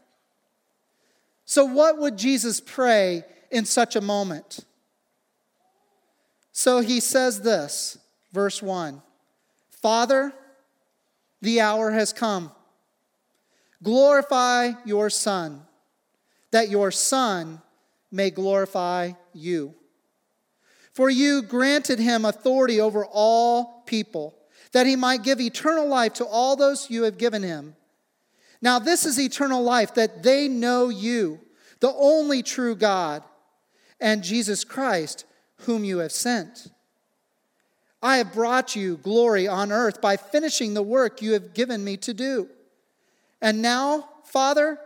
So, 1.45 1.65
what 1.65 1.97
would 1.97 2.17
Jesus 2.17 2.59
pray 2.59 3.23
in 3.51 3.65
such 3.65 3.95
a 3.95 4.01
moment. 4.01 4.59
So 6.51 6.79
he 6.79 6.99
says 6.99 7.41
this, 7.41 7.97
verse 8.33 8.61
1 8.61 9.01
Father, 9.69 10.33
the 11.41 11.61
hour 11.61 11.91
has 11.91 12.13
come. 12.13 12.51
Glorify 13.83 14.71
your 14.85 15.09
Son, 15.09 15.61
that 16.57 16.71
your 16.71 16.89
Son 16.89 17.61
may 18.11 18.31
glorify 18.31 19.11
you. 19.31 19.75
For 20.91 21.07
you 21.07 21.43
granted 21.43 21.99
him 21.99 22.25
authority 22.25 22.81
over 22.81 23.05
all 23.05 23.83
people, 23.85 24.35
that 24.71 24.87
he 24.87 24.95
might 24.95 25.21
give 25.21 25.39
eternal 25.39 25.87
life 25.87 26.13
to 26.13 26.25
all 26.25 26.55
those 26.55 26.89
you 26.89 27.03
have 27.03 27.19
given 27.19 27.43
him. 27.43 27.75
Now, 28.59 28.79
this 28.79 29.05
is 29.05 29.19
eternal 29.19 29.61
life, 29.61 29.93
that 29.93 30.23
they 30.23 30.47
know 30.47 30.89
you, 30.89 31.41
the 31.79 31.93
only 31.93 32.41
true 32.41 32.75
God 32.75 33.21
and 33.99 34.23
Jesus 34.23 34.63
Christ, 34.63 35.25
whom 35.57 35.83
you 35.83 35.99
have 35.99 36.11
sent. 36.11 36.71
I 38.01 38.17
have 38.17 38.33
brought 38.33 38.75
you 38.75 38.97
glory 38.97 39.47
on 39.47 39.71
earth 39.71 40.01
by 40.01 40.17
finishing 40.17 40.73
the 40.73 40.81
work 40.81 41.21
you 41.21 41.33
have 41.33 41.53
given 41.53 41.83
me 41.83 41.97
to 41.97 42.15
do. 42.15 42.49
And 43.43 43.61
now, 43.61 44.09
Father, 44.23 44.79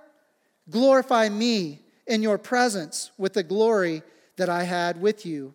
glorify 0.69 1.29
me 1.29 1.79
in 2.07 2.21
your 2.21 2.37
presence 2.37 3.11
with 3.17 3.33
the 3.33 3.43
glory 3.43 4.03
that 4.37 4.49
I 4.49 4.63
had 4.63 5.01
with 5.01 5.25
you 5.25 5.53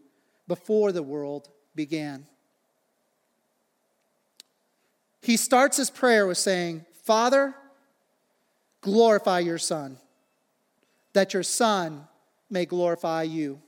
before 0.49 0.93
the 0.93 1.03
world 1.03 1.49
began. 1.75 2.27
He 5.23 5.37
starts 5.37 5.77
his 5.77 5.91
prayer 5.91 6.27
with 6.27 6.39
saying, 6.39 6.85
Father, 7.03 7.55
glorify 8.81 9.41
your 9.41 9.59
Son, 9.59 9.99
that 11.15 11.35
your 11.35 11.43
Son 11.43 12.07
may 12.49 12.65
glorify 12.65 13.25
you. 13.25 13.61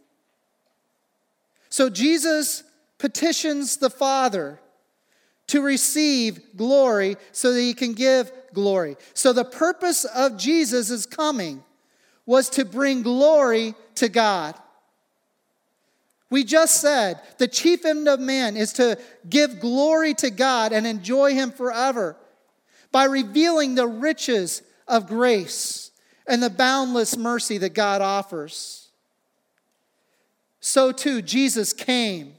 So 1.69 1.91
Jesus 1.91 2.63
petitions 2.99 3.77
the 3.77 3.91
Father 3.91 4.61
to 5.49 5.61
receive 5.61 6.57
glory 6.57 7.17
so 7.33 7.53
that 7.53 7.61
he 7.61 7.75
can 7.75 7.93
give 7.93 8.31
glory. 8.55 8.97
So 9.15 9.33
the 9.33 9.45
purpose 9.45 10.05
of 10.05 10.39
Jesus' 10.39 11.07
coming 11.07 11.65
was 12.25 12.49
to 12.51 12.65
bring 12.65 13.03
glory 13.03 13.75
to 13.97 14.09
God. 14.09 14.55
We 16.31 16.45
just 16.45 16.81
said 16.81 17.21
the 17.39 17.49
chief 17.49 17.85
end 17.85 18.07
of 18.07 18.21
man 18.21 18.57
is 18.57 18.75
to 18.75 18.99
give 19.29 19.61
glory 19.61 20.15
to 20.15 20.31
God 20.31 20.73
and 20.73 20.87
enjoy 20.87 21.33
him 21.33 21.51
forever 21.51 22.17
by 22.93 23.05
revealing 23.05 23.75
the 23.75 23.87
riches 23.87 24.63
of 24.87 25.07
grace 25.07 25.91
and 26.27 26.43
the 26.43 26.51
boundless 26.51 27.17
mercy 27.17 27.57
that 27.59 27.73
God 27.73 28.03
offers. 28.03 28.89
So 30.61 30.93
too, 30.93 31.23
Jesus 31.23 31.73
came 31.73 32.35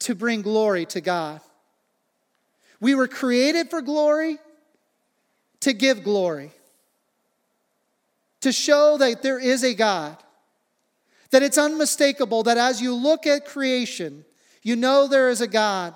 to 0.00 0.14
bring 0.14 0.42
glory 0.42 0.86
to 0.86 1.00
God. 1.00 1.40
We 2.80 2.94
were 2.94 3.08
created 3.08 3.70
for 3.70 3.80
glory, 3.80 4.38
to 5.60 5.72
give 5.72 6.04
glory, 6.04 6.52
to 8.42 8.52
show 8.52 8.98
that 8.98 9.22
there 9.22 9.38
is 9.38 9.64
a 9.64 9.74
God, 9.74 10.16
that 11.30 11.42
it's 11.42 11.58
unmistakable 11.58 12.42
that 12.44 12.58
as 12.58 12.80
you 12.80 12.94
look 12.94 13.26
at 13.26 13.46
creation, 13.46 14.24
you 14.62 14.76
know 14.76 15.08
there 15.08 15.30
is 15.30 15.40
a 15.40 15.48
God. 15.48 15.94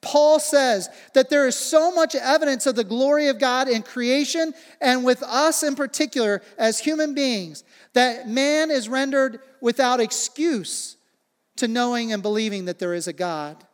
Paul 0.00 0.40
says 0.40 0.88
that 1.14 1.30
there 1.30 1.46
is 1.46 1.54
so 1.54 1.92
much 1.92 2.14
evidence 2.14 2.66
of 2.66 2.74
the 2.74 2.84
glory 2.84 3.28
of 3.28 3.38
God 3.38 3.68
in 3.68 3.82
creation 3.82 4.52
and 4.80 5.04
with 5.04 5.22
us 5.22 5.62
in 5.62 5.76
particular 5.76 6.42
as 6.58 6.80
human 6.80 7.14
beings 7.14 7.62
that 7.92 8.28
man 8.28 8.70
is 8.70 8.88
rendered 8.88 9.40
without 9.60 10.00
excuse 10.00 10.96
to 11.56 11.68
knowing 11.68 12.12
and 12.12 12.22
believing 12.22 12.64
that 12.66 12.78
there 12.78 12.94
is 12.94 13.06
a 13.06 13.12
God 13.12 13.64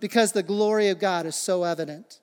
because 0.00 0.32
the 0.32 0.42
glory 0.42 0.88
of 0.88 0.98
God 0.98 1.26
is 1.26 1.36
so 1.36 1.64
evident. 1.64 2.20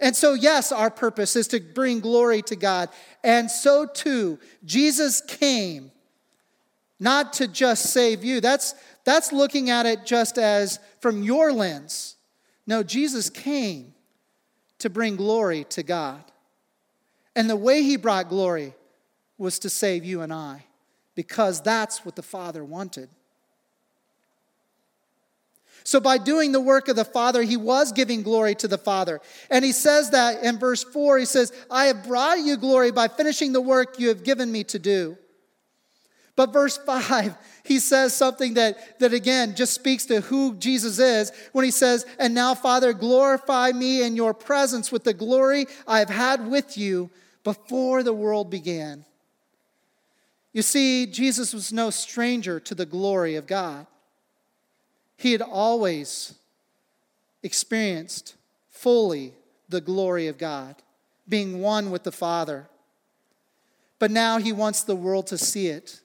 And 0.00 0.16
so, 0.16 0.32
yes, 0.34 0.72
our 0.72 0.90
purpose 0.90 1.36
is 1.36 1.46
to 1.48 1.60
bring 1.60 2.00
glory 2.00 2.42
to 2.42 2.56
God. 2.56 2.88
And 3.22 3.50
so, 3.50 3.86
too, 3.86 4.38
Jesus 4.64 5.20
came 5.20 5.92
not 6.98 7.34
to 7.34 7.46
just 7.46 7.92
save 7.92 8.24
you. 8.24 8.40
That's, 8.40 8.74
that's 9.04 9.32
looking 9.32 9.70
at 9.70 9.86
it 9.86 10.06
just 10.06 10.38
as 10.38 10.78
from 11.00 11.22
your 11.22 11.52
lens. 11.52 12.16
No, 12.66 12.82
Jesus 12.82 13.28
came 13.28 13.94
to 14.78 14.88
bring 14.88 15.16
glory 15.16 15.64
to 15.70 15.82
God. 15.82 16.24
And 17.36 17.48
the 17.48 17.56
way 17.56 17.82
he 17.82 17.96
brought 17.96 18.28
glory 18.28 18.74
was 19.38 19.58
to 19.60 19.70
save 19.70 20.04
you 20.04 20.22
and 20.22 20.32
I, 20.32 20.64
because 21.14 21.62
that's 21.62 22.04
what 22.04 22.16
the 22.16 22.22
Father 22.22 22.64
wanted. 22.64 23.08
So, 25.90 25.98
by 25.98 26.18
doing 26.18 26.52
the 26.52 26.60
work 26.60 26.86
of 26.86 26.94
the 26.94 27.04
Father, 27.04 27.42
he 27.42 27.56
was 27.56 27.90
giving 27.90 28.22
glory 28.22 28.54
to 28.54 28.68
the 28.68 28.78
Father. 28.78 29.20
And 29.50 29.64
he 29.64 29.72
says 29.72 30.10
that 30.10 30.44
in 30.44 30.56
verse 30.56 30.84
4 30.84 31.18
he 31.18 31.24
says, 31.24 31.52
I 31.68 31.86
have 31.86 32.06
brought 32.06 32.38
you 32.38 32.56
glory 32.56 32.92
by 32.92 33.08
finishing 33.08 33.52
the 33.52 33.60
work 33.60 33.98
you 33.98 34.06
have 34.06 34.22
given 34.22 34.52
me 34.52 34.62
to 34.62 34.78
do. 34.78 35.18
But 36.36 36.52
verse 36.52 36.78
5, 36.78 37.34
he 37.64 37.80
says 37.80 38.14
something 38.14 38.54
that, 38.54 39.00
that 39.00 39.12
again 39.12 39.56
just 39.56 39.74
speaks 39.74 40.06
to 40.06 40.20
who 40.20 40.54
Jesus 40.54 41.00
is 41.00 41.32
when 41.50 41.64
he 41.64 41.72
says, 41.72 42.06
And 42.20 42.36
now, 42.36 42.54
Father, 42.54 42.92
glorify 42.92 43.72
me 43.72 44.04
in 44.04 44.14
your 44.14 44.32
presence 44.32 44.92
with 44.92 45.02
the 45.02 45.12
glory 45.12 45.66
I 45.88 45.98
have 45.98 46.08
had 46.08 46.48
with 46.48 46.78
you 46.78 47.10
before 47.42 48.04
the 48.04 48.14
world 48.14 48.48
began. 48.48 49.04
You 50.52 50.62
see, 50.62 51.06
Jesus 51.06 51.52
was 51.52 51.72
no 51.72 51.90
stranger 51.90 52.60
to 52.60 52.76
the 52.76 52.86
glory 52.86 53.34
of 53.34 53.48
God. 53.48 53.88
He 55.20 55.32
had 55.32 55.42
always 55.42 56.34
experienced 57.42 58.36
fully 58.70 59.34
the 59.68 59.82
glory 59.82 60.28
of 60.28 60.38
God, 60.38 60.76
being 61.28 61.60
one 61.60 61.90
with 61.90 62.04
the 62.04 62.10
Father. 62.10 62.70
But 63.98 64.10
now 64.10 64.38
he 64.38 64.50
wants 64.50 64.82
the 64.82 64.96
world 64.96 65.26
to 65.26 65.36
see 65.36 65.66
it 65.66 66.00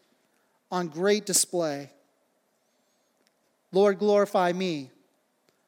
on 0.69 0.89
great 0.89 1.25
display. 1.25 1.91
Lord, 3.71 3.99
glorify 3.99 4.51
me 4.51 4.91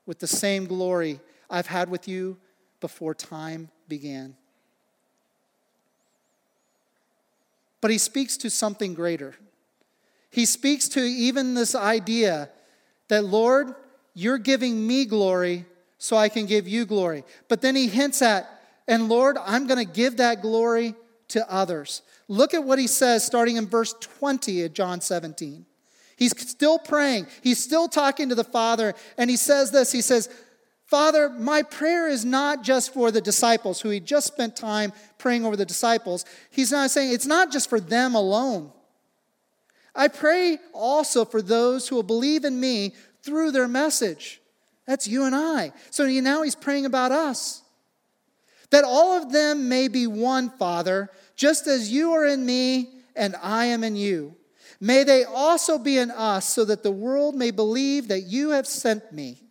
with 0.05 0.19
the 0.19 0.27
same 0.27 0.65
glory 0.65 1.21
I've 1.49 1.67
had 1.67 1.89
with 1.89 2.05
you 2.05 2.35
before 2.81 3.15
time 3.15 3.69
began. 3.87 4.35
But 7.79 7.91
he 7.91 7.97
speaks 7.97 8.35
to 8.35 8.49
something 8.49 8.93
greater. 8.93 9.35
He 10.29 10.45
speaks 10.45 10.89
to 10.89 10.99
even 10.99 11.53
this 11.53 11.75
idea 11.75 12.49
that, 13.09 13.25
Lord, 13.25 13.75
you're 14.13 14.37
giving 14.37 14.85
me 14.85 15.05
glory 15.05 15.65
so 15.97 16.17
I 16.17 16.29
can 16.29 16.45
give 16.45 16.67
you 16.67 16.85
glory. 16.85 17.23
But 17.47 17.61
then 17.61 17.75
he 17.75 17.87
hints 17.87 18.21
at, 18.21 18.49
and 18.87 19.09
Lord, 19.09 19.37
I'm 19.43 19.67
going 19.67 19.85
to 19.85 19.91
give 19.91 20.17
that 20.17 20.41
glory 20.41 20.95
to 21.29 21.51
others. 21.51 22.01
Look 22.27 22.53
at 22.53 22.63
what 22.63 22.79
he 22.79 22.87
says 22.87 23.25
starting 23.25 23.57
in 23.57 23.67
verse 23.67 23.93
20 23.99 24.63
of 24.63 24.73
John 24.73 25.01
17. 25.01 25.65
He's 26.17 26.39
still 26.49 26.79
praying, 26.79 27.27
he's 27.41 27.63
still 27.63 27.87
talking 27.87 28.29
to 28.29 28.35
the 28.35 28.43
Father, 28.43 28.95
and 29.17 29.29
he 29.29 29.37
says 29.37 29.71
this 29.71 29.91
He 29.91 30.01
says, 30.01 30.29
Father, 30.85 31.29
my 31.29 31.63
prayer 31.63 32.07
is 32.07 32.23
not 32.23 32.63
just 32.63 32.93
for 32.93 33.11
the 33.11 33.19
disciples 33.19 33.81
who 33.81 33.89
he 33.89 33.99
just 33.99 34.27
spent 34.27 34.55
time 34.55 34.93
praying 35.17 35.45
over 35.45 35.57
the 35.57 35.65
disciples. 35.65 36.23
He's 36.49 36.71
not 36.71 36.91
saying 36.91 37.11
it's 37.11 37.25
not 37.25 37.51
just 37.51 37.69
for 37.69 37.79
them 37.79 38.15
alone. 38.15 38.71
I 39.97 40.07
pray 40.07 40.59
also 40.73 41.25
for 41.25 41.41
those 41.41 41.87
who 41.87 41.95
will 41.95 42.03
believe 42.03 42.45
in 42.45 42.59
me 42.59 42.93
through 43.23 43.51
their 43.51 43.67
message. 43.67 44.39
That's 44.85 45.07
you 45.07 45.25
and 45.25 45.35
I. 45.35 45.73
So 45.89 46.07
now 46.07 46.43
he's 46.43 46.55
praying 46.55 46.85
about 46.85 47.11
us. 47.11 47.63
That 48.69 48.83
all 48.83 49.17
of 49.17 49.31
them 49.31 49.67
may 49.67 49.87
be 49.87 50.05
one, 50.05 50.51
Father, 50.51 51.09
just 51.35 51.65
as 51.65 51.91
you 51.91 52.13
are 52.13 52.25
in 52.25 52.45
me 52.45 52.89
and 53.15 53.35
I 53.41 53.65
am 53.65 53.83
in 53.83 53.95
you. 53.95 54.35
May 54.79 55.03
they 55.03 55.23
also 55.23 55.79
be 55.79 55.97
in 55.97 56.11
us, 56.11 56.47
so 56.47 56.63
that 56.65 56.83
the 56.83 56.91
world 56.91 57.33
may 57.33 57.49
believe 57.49 58.09
that 58.09 58.21
you 58.21 58.51
have 58.51 58.67
sent 58.67 59.11
me. 59.11 59.41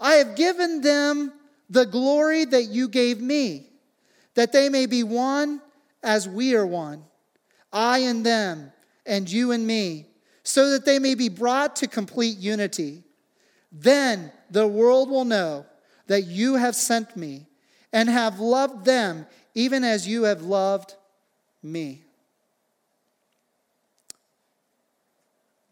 I 0.00 0.14
have 0.14 0.34
given 0.34 0.80
them 0.80 1.32
the 1.68 1.86
glory 1.86 2.44
that 2.46 2.64
you 2.64 2.88
gave 2.88 3.20
me, 3.20 3.68
that 4.34 4.52
they 4.52 4.68
may 4.68 4.86
be 4.86 5.04
one 5.04 5.62
as 6.02 6.28
we 6.28 6.56
are 6.56 6.66
one. 6.66 7.04
I 7.72 7.98
and 8.00 8.26
them 8.26 8.72
and 9.06 9.30
you 9.30 9.52
and 9.52 9.66
me, 9.66 10.06
so 10.42 10.70
that 10.70 10.84
they 10.84 10.98
may 10.98 11.14
be 11.14 11.28
brought 11.28 11.76
to 11.76 11.86
complete 11.86 12.38
unity. 12.38 13.02
Then 13.72 14.32
the 14.50 14.66
world 14.66 15.10
will 15.10 15.24
know 15.24 15.66
that 16.06 16.22
you 16.22 16.54
have 16.54 16.74
sent 16.74 17.16
me 17.16 17.46
and 17.92 18.08
have 18.08 18.40
loved 18.40 18.84
them 18.84 19.26
even 19.54 19.84
as 19.84 20.06
you 20.06 20.24
have 20.24 20.42
loved 20.42 20.94
me. 21.62 22.02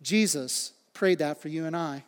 Jesus 0.02 0.72
prayed 0.94 1.18
that 1.18 1.40
for 1.40 1.48
you 1.48 1.64
and 1.64 1.76
I. 1.76 2.04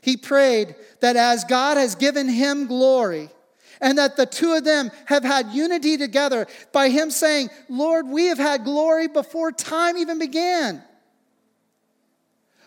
He 0.00 0.16
prayed 0.16 0.74
that 1.00 1.16
as 1.16 1.44
God 1.44 1.76
has 1.76 1.94
given 1.94 2.28
him 2.28 2.66
glory, 2.66 3.30
and 3.80 3.98
that 3.98 4.16
the 4.16 4.26
two 4.26 4.52
of 4.52 4.64
them 4.64 4.90
have 5.06 5.24
had 5.24 5.48
unity 5.48 5.96
together 5.96 6.46
by 6.72 6.90
him 6.90 7.10
saying, 7.10 7.48
Lord, 7.68 8.06
we 8.06 8.26
have 8.26 8.38
had 8.38 8.64
glory 8.64 9.08
before 9.08 9.52
time 9.52 9.96
even 9.96 10.18
began. 10.18 10.82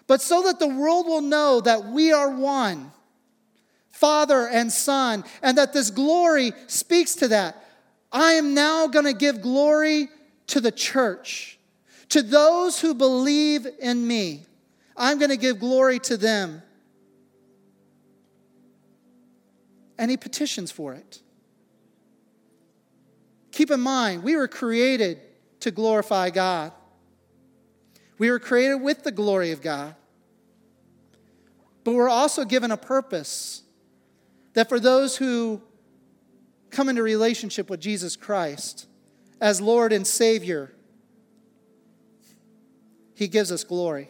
But 0.07 0.21
so 0.21 0.43
that 0.43 0.59
the 0.59 0.67
world 0.67 1.07
will 1.07 1.21
know 1.21 1.61
that 1.61 1.85
we 1.85 2.11
are 2.11 2.29
one, 2.29 2.91
Father 3.91 4.47
and 4.47 4.71
Son, 4.71 5.23
and 5.41 5.57
that 5.57 5.73
this 5.73 5.89
glory 5.91 6.51
speaks 6.67 7.15
to 7.15 7.29
that, 7.29 7.63
I 8.11 8.33
am 8.33 8.53
now 8.53 8.87
going 8.87 9.05
to 9.05 9.13
give 9.13 9.41
glory 9.41 10.09
to 10.47 10.59
the 10.59 10.71
church, 10.71 11.57
to 12.09 12.21
those 12.21 12.79
who 12.79 12.93
believe 12.93 13.65
in 13.79 14.05
me. 14.05 14.45
I'm 14.95 15.17
going 15.17 15.31
to 15.31 15.37
give 15.37 15.59
glory 15.59 15.99
to 15.99 16.17
them. 16.17 16.61
And 19.97 20.09
he 20.09 20.17
petitions 20.17 20.71
for 20.71 20.93
it. 20.93 21.21
Keep 23.51 23.71
in 23.71 23.79
mind, 23.79 24.23
we 24.23 24.35
were 24.35 24.47
created 24.47 25.19
to 25.59 25.71
glorify 25.71 26.29
God. 26.29 26.71
We 28.17 28.29
were 28.31 28.39
created 28.39 28.75
with 28.75 29.03
the 29.03 29.11
glory 29.11 29.51
of 29.51 29.61
God. 29.61 29.95
But 31.83 31.93
we're 31.93 32.09
also 32.09 32.45
given 32.45 32.71
a 32.71 32.77
purpose 32.77 33.63
that 34.53 34.69
for 34.69 34.79
those 34.79 35.17
who 35.17 35.61
come 36.71 36.89
into 36.89 37.03
relationship 37.03 37.69
with 37.69 37.79
Jesus 37.79 38.15
Christ 38.15 38.87
as 39.39 39.61
Lord 39.61 39.93
and 39.93 40.07
Savior, 40.07 40.73
He 43.13 43.27
gives 43.27 43.51
us 43.51 43.63
glory. 43.63 44.09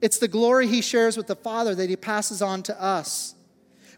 It's 0.00 0.18
the 0.18 0.28
glory 0.28 0.66
He 0.66 0.80
shares 0.80 1.16
with 1.16 1.26
the 1.26 1.36
Father 1.36 1.74
that 1.74 1.88
He 1.88 1.96
passes 1.96 2.42
on 2.42 2.62
to 2.64 2.82
us. 2.82 3.34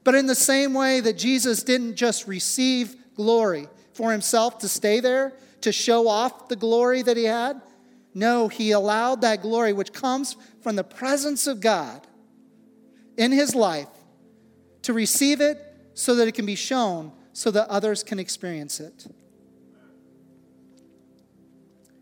But 0.05 0.15
in 0.15 0.27
the 0.27 0.35
same 0.35 0.75
way 0.75 1.01
that 1.01 1.19
Jesus 1.19 1.63
didn't 1.63 1.97
just 1.97 2.27
receive 2.27 2.97
glory 3.15 3.69
for 3.93 4.13
himself 4.13 4.59
to 4.61 4.69
stay 4.69 5.01
there, 5.01 5.35
to 5.61 5.73
show 5.73 6.09
off 6.09 6.49
the 6.49 6.57
glory 6.57 7.03
that 7.03 7.17
he 7.17 7.25
had, 7.25 7.61
no, 8.15 8.49
he 8.49 8.71
allowed 8.73 9.21
that 9.21 9.43
glory, 9.43 9.73
which 9.73 9.93
comes 9.93 10.37
from 10.63 10.77
the 10.77 10.85
presence 10.85 11.47
of 11.47 11.61
God 11.61 12.07
in 13.17 13.31
his 13.31 13.55
life, 13.55 13.89
to 14.83 14.93
receive 14.93 15.41
it 15.41 15.59
so 15.95 16.15
that 16.15 16.27
it 16.27 16.33
can 16.33 16.47
be 16.47 16.55
shown 16.55 17.13
so 17.33 17.51
that 17.51 17.69
others 17.69 18.03
can 18.03 18.19
experience 18.19 18.81
it. 18.81 19.07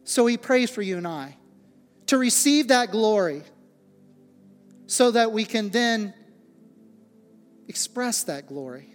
So 0.05 0.27
he 0.27 0.37
prays 0.37 0.71
for 0.71 0.81
you 0.83 0.97
and 0.97 1.07
I 1.07 1.37
to 2.07 2.17
receive 2.17 2.69
that 2.69 2.91
glory 2.91 3.43
so 4.87 5.11
that 5.11 5.33
we 5.33 5.45
can 5.45 5.69
then 5.69 6.15
express 7.69 8.25
that 8.25 8.47
glory. 8.49 8.89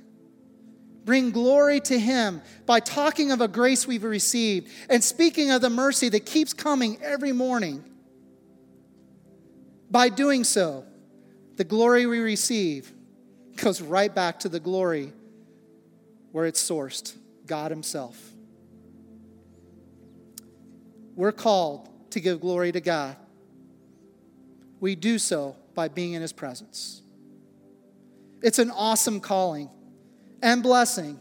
Bring 1.06 1.32
glory 1.32 1.80
to 1.82 2.00
Him 2.00 2.42
by 2.66 2.80
talking 2.80 3.32
of 3.32 3.42
a 3.42 3.48
grace 3.48 3.86
we've 3.86 4.04
received 4.04 4.72
and 4.90 5.04
speaking 5.04 5.52
of 5.52 5.62
the 5.62 5.70
mercy 5.70 6.10
that 6.10 6.26
keeps 6.26 6.54
coming 6.54 6.98
every 7.02 7.32
morning. 7.32 7.84
By 9.92 10.10
doing 10.10 10.44
so, 10.44 10.86
the 11.56 11.64
glory 11.64 12.06
we 12.06 12.20
receive 12.20 12.92
goes 13.58 13.82
right 13.82 14.14
back 14.14 14.40
to 14.40 14.50
the 14.50 14.60
glory 14.60 15.14
where 16.32 16.46
it's 16.46 16.68
sourced 16.68 17.16
God 17.46 17.70
Himself. 17.70 18.18
We're 21.16 21.32
called 21.32 21.90
to 22.12 22.20
give 22.20 22.42
glory 22.42 22.72
to 22.72 22.82
God. 22.82 23.16
We 24.80 24.96
do 24.96 25.20
so 25.20 25.56
by 25.76 25.90
being 25.90 26.14
in 26.14 26.24
His 26.24 26.34
presence. 26.34 27.03
It's 28.44 28.60
an 28.60 28.70
awesome 28.70 29.22
calling 29.22 29.70
and 30.42 30.62
blessing 30.62 31.18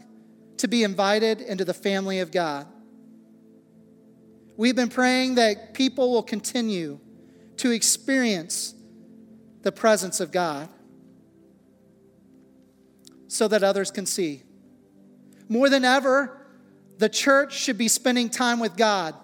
to 0.57 0.67
be 0.67 0.83
invited 0.83 1.41
into 1.41 1.65
the 1.65 1.73
family 1.73 2.19
of 2.19 2.31
God. 2.31 2.67
We've 4.57 4.75
been 4.75 4.89
praying 4.89 5.35
that 5.35 5.73
people 5.73 6.11
will 6.11 6.21
continue 6.21 6.99
to 7.57 7.71
experience 7.71 8.75
the 9.61 9.71
presence 9.71 10.19
of 10.19 10.31
God 10.31 10.69
so 13.27 13.47
that 13.47 13.63
others 13.63 13.89
can 13.89 14.05
see. 14.05 14.43
More 15.49 15.69
than 15.69 15.85
ever, 15.85 16.45
the 16.97 17.09
church 17.09 17.57
should 17.57 17.77
be 17.77 17.87
spending 17.87 18.29
time 18.29 18.59
with 18.59 18.75
God. 18.75 19.15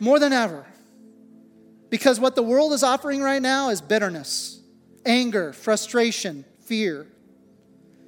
more 0.00 0.18
than 0.18 0.32
ever. 0.32 0.66
Because 1.88 2.18
what 2.18 2.34
the 2.34 2.42
world 2.42 2.72
is 2.72 2.82
offering 2.82 3.22
right 3.22 3.40
now 3.40 3.70
is 3.70 3.80
bitterness, 3.80 4.60
anger, 5.04 5.52
frustration, 5.52 6.44
fear. 6.60 7.06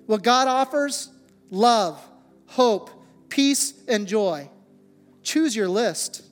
What 0.06 0.22
God 0.22 0.48
offers, 0.48 1.10
love, 1.50 2.02
hope, 2.46 2.90
peace, 3.28 3.74
and 3.88 4.06
joy. 4.06 4.48
Choose 5.22 5.54
your 5.54 5.68
list. 5.68 6.22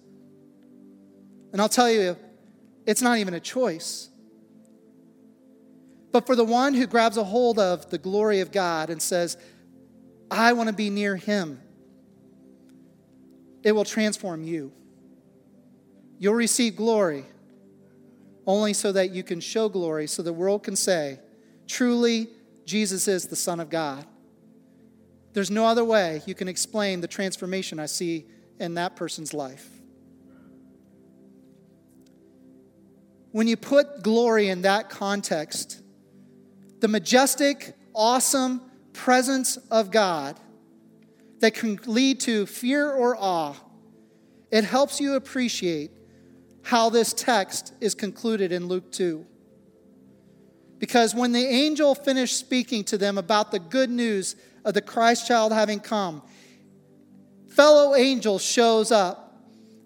And 1.52 1.60
I'll 1.60 1.68
tell 1.68 1.90
you, 1.90 2.16
it's 2.86 3.02
not 3.02 3.18
even 3.18 3.34
a 3.34 3.40
choice. 3.40 4.08
But 6.12 6.26
for 6.26 6.36
the 6.36 6.44
one 6.44 6.74
who 6.74 6.86
grabs 6.86 7.16
a 7.16 7.24
hold 7.24 7.58
of 7.58 7.90
the 7.90 7.98
glory 7.98 8.40
of 8.40 8.52
God 8.52 8.90
and 8.90 9.02
says, 9.02 9.36
I 10.30 10.52
want 10.52 10.68
to 10.68 10.74
be 10.74 10.90
near 10.90 11.16
Him, 11.16 11.60
it 13.62 13.72
will 13.72 13.84
transform 13.84 14.44
you. 14.44 14.72
You'll 16.18 16.34
receive 16.34 16.76
glory 16.76 17.24
only 18.46 18.72
so 18.72 18.92
that 18.92 19.10
you 19.10 19.22
can 19.22 19.40
show 19.40 19.68
glory, 19.68 20.06
so 20.06 20.22
the 20.22 20.32
world 20.32 20.62
can 20.62 20.76
say, 20.76 21.20
truly, 21.66 22.28
Jesus 22.64 23.08
is 23.08 23.26
the 23.26 23.36
Son 23.36 23.60
of 23.60 23.70
God. 23.70 24.06
There's 25.32 25.50
no 25.50 25.66
other 25.66 25.84
way 25.84 26.22
you 26.26 26.34
can 26.34 26.48
explain 26.48 27.00
the 27.00 27.08
transformation 27.08 27.78
I 27.78 27.86
see 27.86 28.26
in 28.58 28.74
that 28.74 28.96
person's 28.96 29.34
life. 29.34 29.68
When 33.32 33.48
you 33.48 33.56
put 33.56 34.02
glory 34.02 34.48
in 34.48 34.62
that 34.62 34.90
context, 34.90 35.82
the 36.80 36.86
majestic, 36.86 37.74
awesome 37.92 38.60
presence 38.92 39.56
of 39.72 39.90
God 39.90 40.38
that 41.40 41.54
can 41.54 41.80
lead 41.86 42.20
to 42.20 42.46
fear 42.46 42.92
or 42.92 43.16
awe, 43.18 43.54
it 44.52 44.62
helps 44.62 45.00
you 45.00 45.14
appreciate 45.14 45.90
how 46.64 46.90
this 46.90 47.12
text 47.12 47.72
is 47.80 47.94
concluded 47.94 48.50
in 48.52 48.66
Luke 48.66 48.90
2. 48.90 49.24
Because 50.78 51.14
when 51.14 51.32
the 51.32 51.44
angel 51.44 51.94
finished 51.94 52.38
speaking 52.38 52.84
to 52.84 52.98
them 52.98 53.16
about 53.16 53.50
the 53.50 53.58
good 53.58 53.90
news 53.90 54.36
of 54.64 54.74
the 54.74 54.82
Christ 54.82 55.28
child 55.28 55.52
having 55.52 55.78
come, 55.78 56.22
fellow 57.48 57.94
angel 57.94 58.38
shows 58.38 58.90
up. 58.90 59.20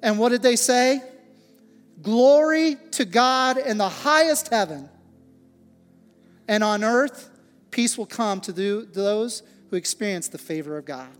And 0.02 0.18
what 0.18 0.30
did 0.30 0.42
they 0.42 0.56
say? 0.56 1.02
Glory 2.00 2.76
to 2.92 3.04
God 3.04 3.58
in 3.58 3.76
the 3.76 3.88
highest 3.88 4.48
heaven 4.48 4.88
and 6.48 6.64
on 6.64 6.82
earth, 6.82 7.30
peace 7.70 7.98
will 7.98 8.06
come 8.06 8.40
to 8.40 8.52
those 8.52 9.42
who 9.70 9.76
experience 9.76 10.28
the 10.28 10.38
favor 10.38 10.78
of 10.78 10.86
God. 10.86 11.10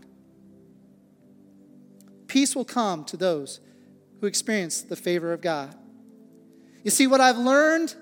Peace 2.27 2.55
will 2.55 2.65
come 2.65 3.05
to 3.05 3.15
those 3.15 3.59
who 4.19 4.27
experience 4.27 4.81
the 4.81 4.95
favor 4.95 5.33
of 5.33 5.41
God. 5.41 5.75
You 6.83 6.91
see, 6.91 7.07
what 7.07 7.21
I've 7.21 7.37
learned 7.37 7.95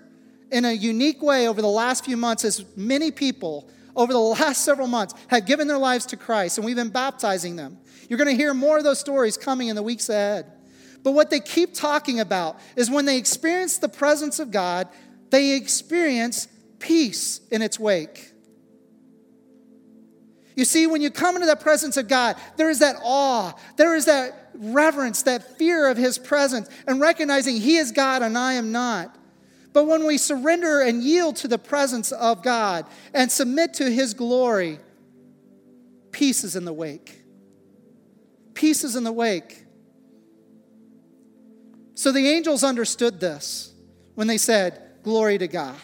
in 0.52 0.66
a 0.66 0.72
unique 0.72 1.22
way 1.22 1.48
over 1.48 1.62
the 1.62 1.68
last 1.68 2.06
few 2.06 2.18
months 2.18 2.44
is 2.44 2.64
many 2.76 3.12
people 3.12 3.70
over 3.96 4.14
the 4.14 4.20
last 4.40 4.64
several 4.64 4.88
months 4.88 5.14
have 5.28 5.46
given 5.46 5.68
their 5.68 5.78
lives 5.78 6.06
to 6.08 6.18
Christ, 6.18 6.58
and 6.58 6.66
we've 6.66 6.76
been 6.76 6.90
baptizing 6.90 7.56
them. 7.56 7.78
You're 8.10 8.18
going 8.18 8.30
to 8.30 8.36
hear 8.36 8.54
more 8.54 8.78
of 8.78 8.84
those 8.84 9.00
stories 9.00 9.38
coming 9.38 9.68
in 9.68 9.76
the 9.76 9.84
weeks 9.84 10.10
ahead. 10.10 10.52
But 11.04 11.12
what 11.12 11.30
they 11.30 11.40
keep 11.40 11.74
talking 11.74 12.20
about 12.20 12.60
is 12.76 12.90
when 12.90 13.06
they 13.06 13.18
experience 13.18 13.78
the 13.78 13.90
presence 13.90 14.40
of 14.40 14.52
God, 14.52 14.88
they 15.30 15.56
experience 15.56 16.48
peace 16.80 17.42
in 17.52 17.62
its 17.62 17.80
wake. 17.80 18.32
You 20.56 20.66
see, 20.66 20.88
when 20.88 21.02
you 21.02 21.12
come 21.12 21.36
into 21.36 21.48
the 21.48 21.56
presence 21.56 21.98
of 21.98 22.08
God, 22.08 22.36
there 22.56 22.70
is 22.70 22.80
that 22.80 22.96
awe, 23.04 23.54
there 23.76 23.96
is 23.96 24.06
that 24.06 24.47
reverence, 24.60 25.24
that 25.24 25.58
fear 25.58 25.88
of 25.88 25.98
His 25.98 26.18
presence, 26.18 26.70
and 26.88 27.00
recognizing 27.00 27.58
He 27.58 27.78
is 27.78 27.92
God 27.92 28.22
and 28.22 28.38
I 28.38 28.54
am 28.54 28.72
not. 28.72 29.16
But 29.74 29.86
when 29.86 30.06
we 30.06 30.18
surrender 30.18 30.82
and 30.82 31.04
yield 31.04 31.36
to 31.38 31.48
the 31.48 31.60
presence 31.60 32.12
of 32.12 32.42
God 32.42 32.86
and 33.14 33.32
submit 33.32 33.76
to 33.76 33.92
His 33.92 34.14
glory, 34.14 34.80
peace 36.12 36.44
is 36.44 36.56
in 36.56 36.66
the 36.66 36.74
wake. 36.74 37.22
Peace 38.54 38.84
is 38.84 38.96
in 38.96 39.04
the 39.04 39.12
wake. 39.12 39.66
So 41.94 42.12
the 42.12 42.28
angels 42.28 42.64
understood 42.64 43.20
this 43.20 43.74
when 44.16 44.28
they 44.28 44.38
said, 44.38 44.82
Glory 45.04 45.38
to 45.38 45.48
God. 45.48 45.76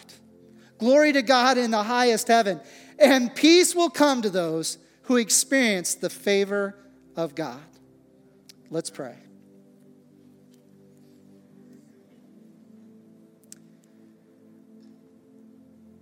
Glory 0.78 1.12
to 1.12 1.22
God 1.22 1.56
in 1.56 1.70
the 1.70 1.82
highest 1.82 2.28
heaven. 2.28 2.60
And 2.98 3.34
peace 3.34 3.74
will 3.74 3.90
come 3.90 4.22
to 4.22 4.30
those 4.30 4.78
who 5.02 5.16
experience 5.16 5.94
the 5.94 6.10
favor 6.10 6.76
of 7.16 7.34
God. 7.34 7.62
Let's 8.74 8.90
pray. 8.90 9.14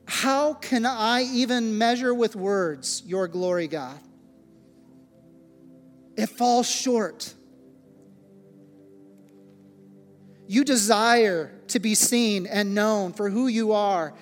How 0.06 0.54
can 0.54 0.86
I 0.86 1.24
even 1.24 1.76
measure 1.76 2.14
with 2.14 2.34
words 2.34 3.02
your 3.04 3.28
glory, 3.28 3.68
God? 3.68 4.00
It 6.16 6.30
falls 6.30 6.66
short. 6.66 7.34
You 10.46 10.64
desire 10.64 11.52
to 11.68 11.78
be 11.78 11.94
seen 11.94 12.46
and 12.46 12.74
known 12.74 13.12
for 13.12 13.28
who 13.28 13.48
you 13.48 13.72
are 13.72 14.14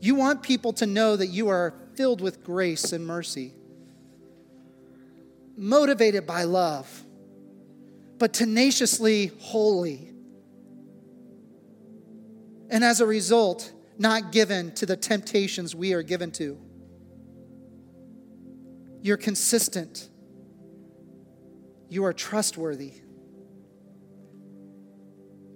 You 0.00 0.14
want 0.14 0.42
people 0.42 0.72
to 0.74 0.86
know 0.86 1.16
that 1.16 1.26
you 1.26 1.48
are 1.48 1.74
filled 1.94 2.20
with 2.20 2.44
grace 2.44 2.92
and 2.92 3.04
mercy, 3.04 3.52
motivated 5.58 6.26
by 6.26 6.44
love, 6.44 7.04
but 8.16 8.32
tenaciously 8.32 9.32
holy. 9.40 10.12
And 12.70 12.84
as 12.84 13.00
a 13.00 13.06
result, 13.06 13.72
not 13.98 14.30
given 14.30 14.72
to 14.76 14.86
the 14.86 14.96
temptations 14.96 15.74
we 15.74 15.92
are 15.92 16.02
given 16.02 16.30
to. 16.32 16.58
You're 19.02 19.16
consistent. 19.16 20.08
You 21.88 22.04
are 22.04 22.12
trustworthy. 22.12 22.92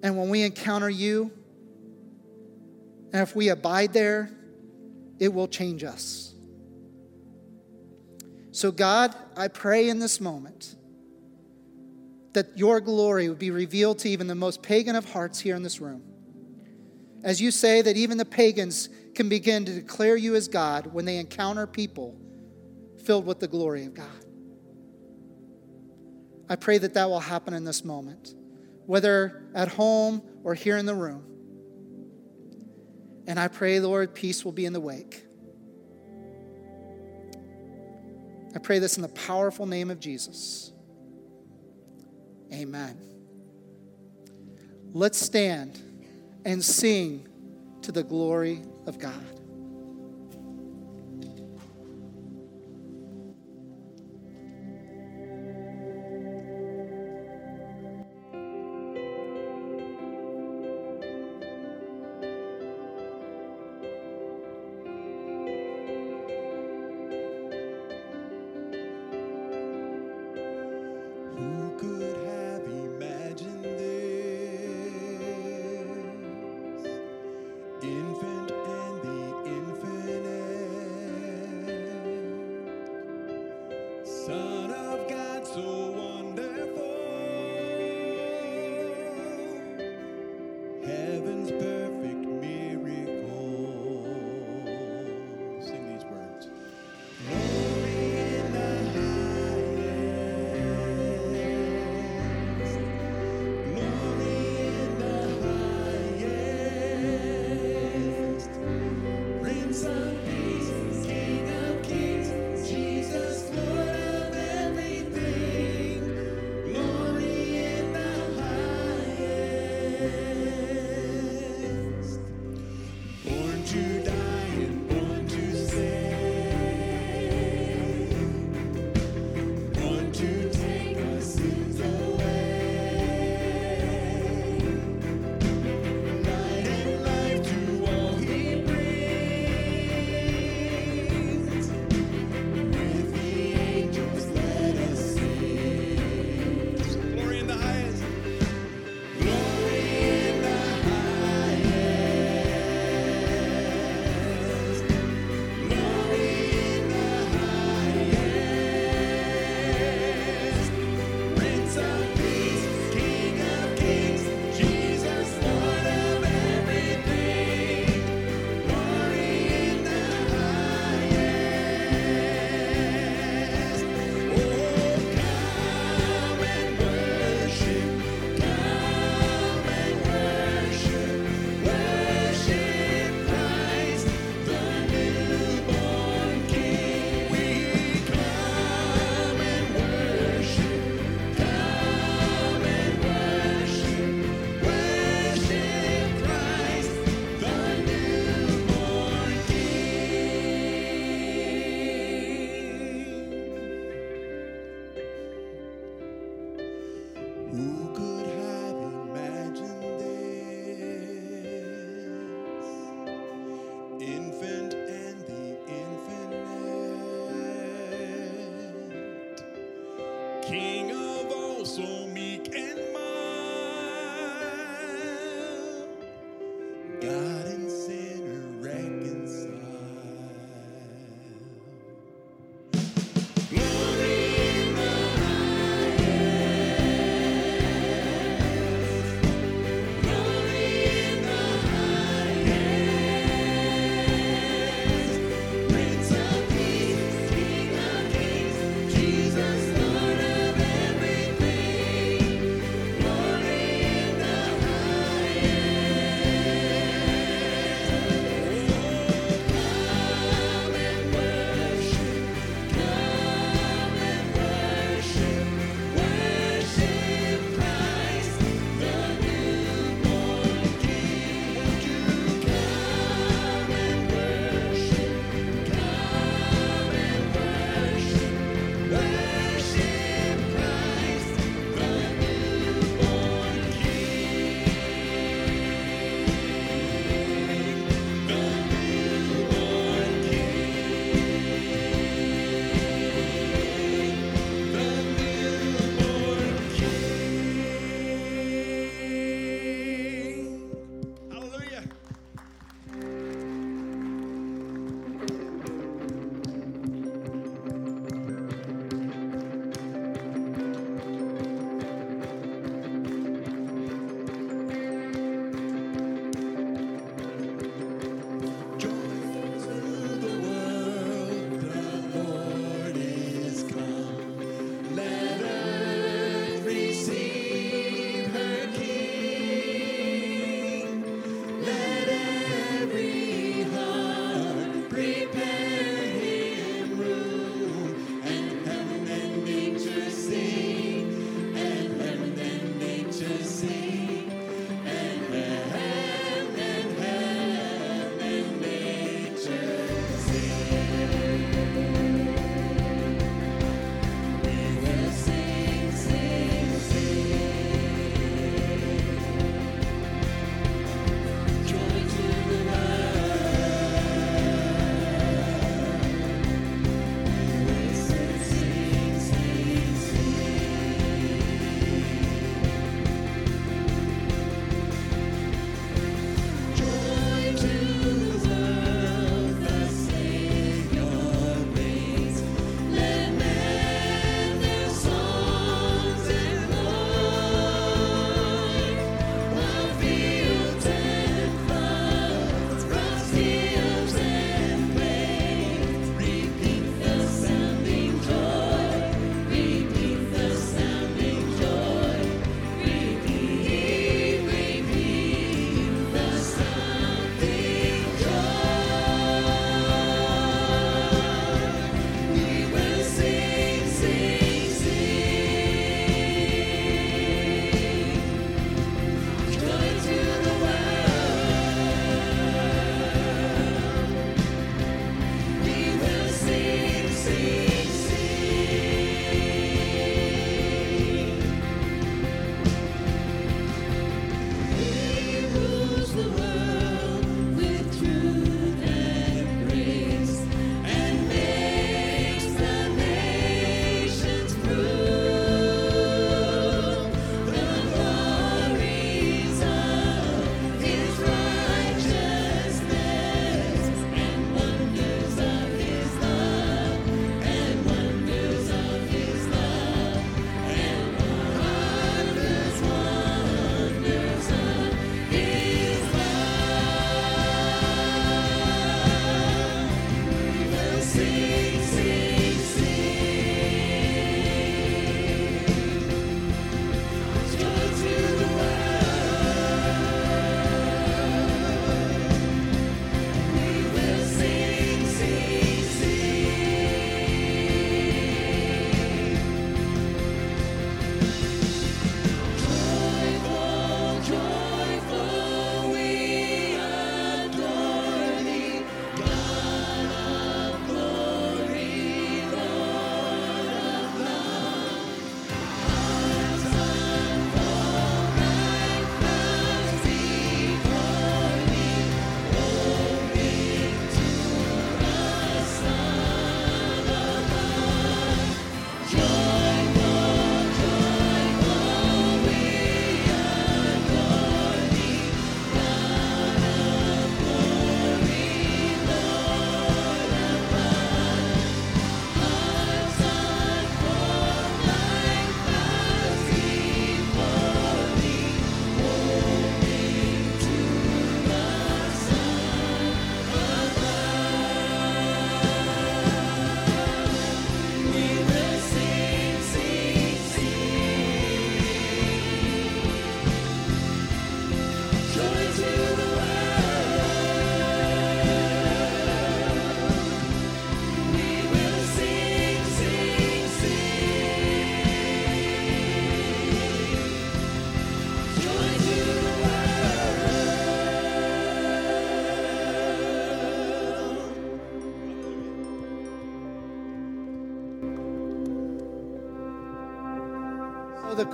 And 0.03 0.19
when 0.19 0.29
we 0.29 0.43
encounter 0.43 0.91
you, 0.91 1.31
and 3.13 3.23
if 3.23 3.37
we 3.37 3.51
abide 3.51 3.93
there, 3.93 4.31
it 5.21 5.33
will 5.33 5.47
change 5.47 5.85
us. 5.85 6.32
So, 8.53 8.71
God, 8.71 9.15
I 9.37 9.49
pray 9.49 9.89
in 9.89 9.99
this 9.99 10.21
moment 10.21 10.77
that 12.35 12.57
your 12.57 12.81
glory 12.81 13.29
would 13.29 13.39
be 13.39 13.51
revealed 13.51 13.99
to 14.01 14.11
even 14.11 14.27
the 14.27 14.35
most 14.35 14.63
pagan 14.63 14.95
of 14.95 15.11
hearts 15.11 15.41
here 15.41 15.57
in 15.57 15.63
this 15.63 15.81
room. 15.81 16.03
As 17.25 17.41
you 17.41 17.51
say 17.51 17.83
that 17.83 17.97
even 17.97 18.19
the 18.19 18.25
pagans 18.25 18.91
can 19.15 19.29
begin 19.29 19.65
to 19.65 19.73
declare 19.73 20.17
you 20.17 20.35
as 20.35 20.49
God 20.49 20.87
when 20.93 21.05
they 21.05 21.17
encounter 21.17 21.67
people 21.67 22.19
filled 23.05 23.27
with 23.27 23.41
the 23.41 23.49
glory 23.49 23.85
of 23.85 23.95
God. 23.95 24.07
I 26.49 26.57
pray 26.57 26.79
that 26.79 26.95
that 26.95 27.09
will 27.09 27.21
happen 27.21 27.55
in 27.55 27.65
this 27.65 27.85
moment, 27.85 28.35
whether 28.85 29.51
at 29.55 29.69
home 29.69 30.23
or 30.45 30.55
here 30.55 30.77
in 30.77 30.85
the 30.85 30.95
room. 30.95 31.25
And 33.27 33.39
I 33.39 33.49
pray, 33.49 33.81
Lord, 33.81 34.15
peace 34.15 34.45
will 34.45 34.53
be 34.53 34.67
in 34.67 34.73
the 34.73 34.81
wake. 34.81 35.25
I 38.55 38.59
pray 38.59 38.79
this 38.79 38.97
in 38.97 39.03
the 39.03 39.09
powerful 39.09 39.67
name 39.67 39.91
of 39.91 39.99
Jesus. 39.99 40.73
Amen. 42.53 42.99
Let's 44.93 45.19
stand 45.19 45.81
and 46.45 46.63
sing 46.63 47.27
to 47.83 47.93
the 47.93 48.03
glory 48.03 48.63
of 48.87 48.99
God. 48.99 49.42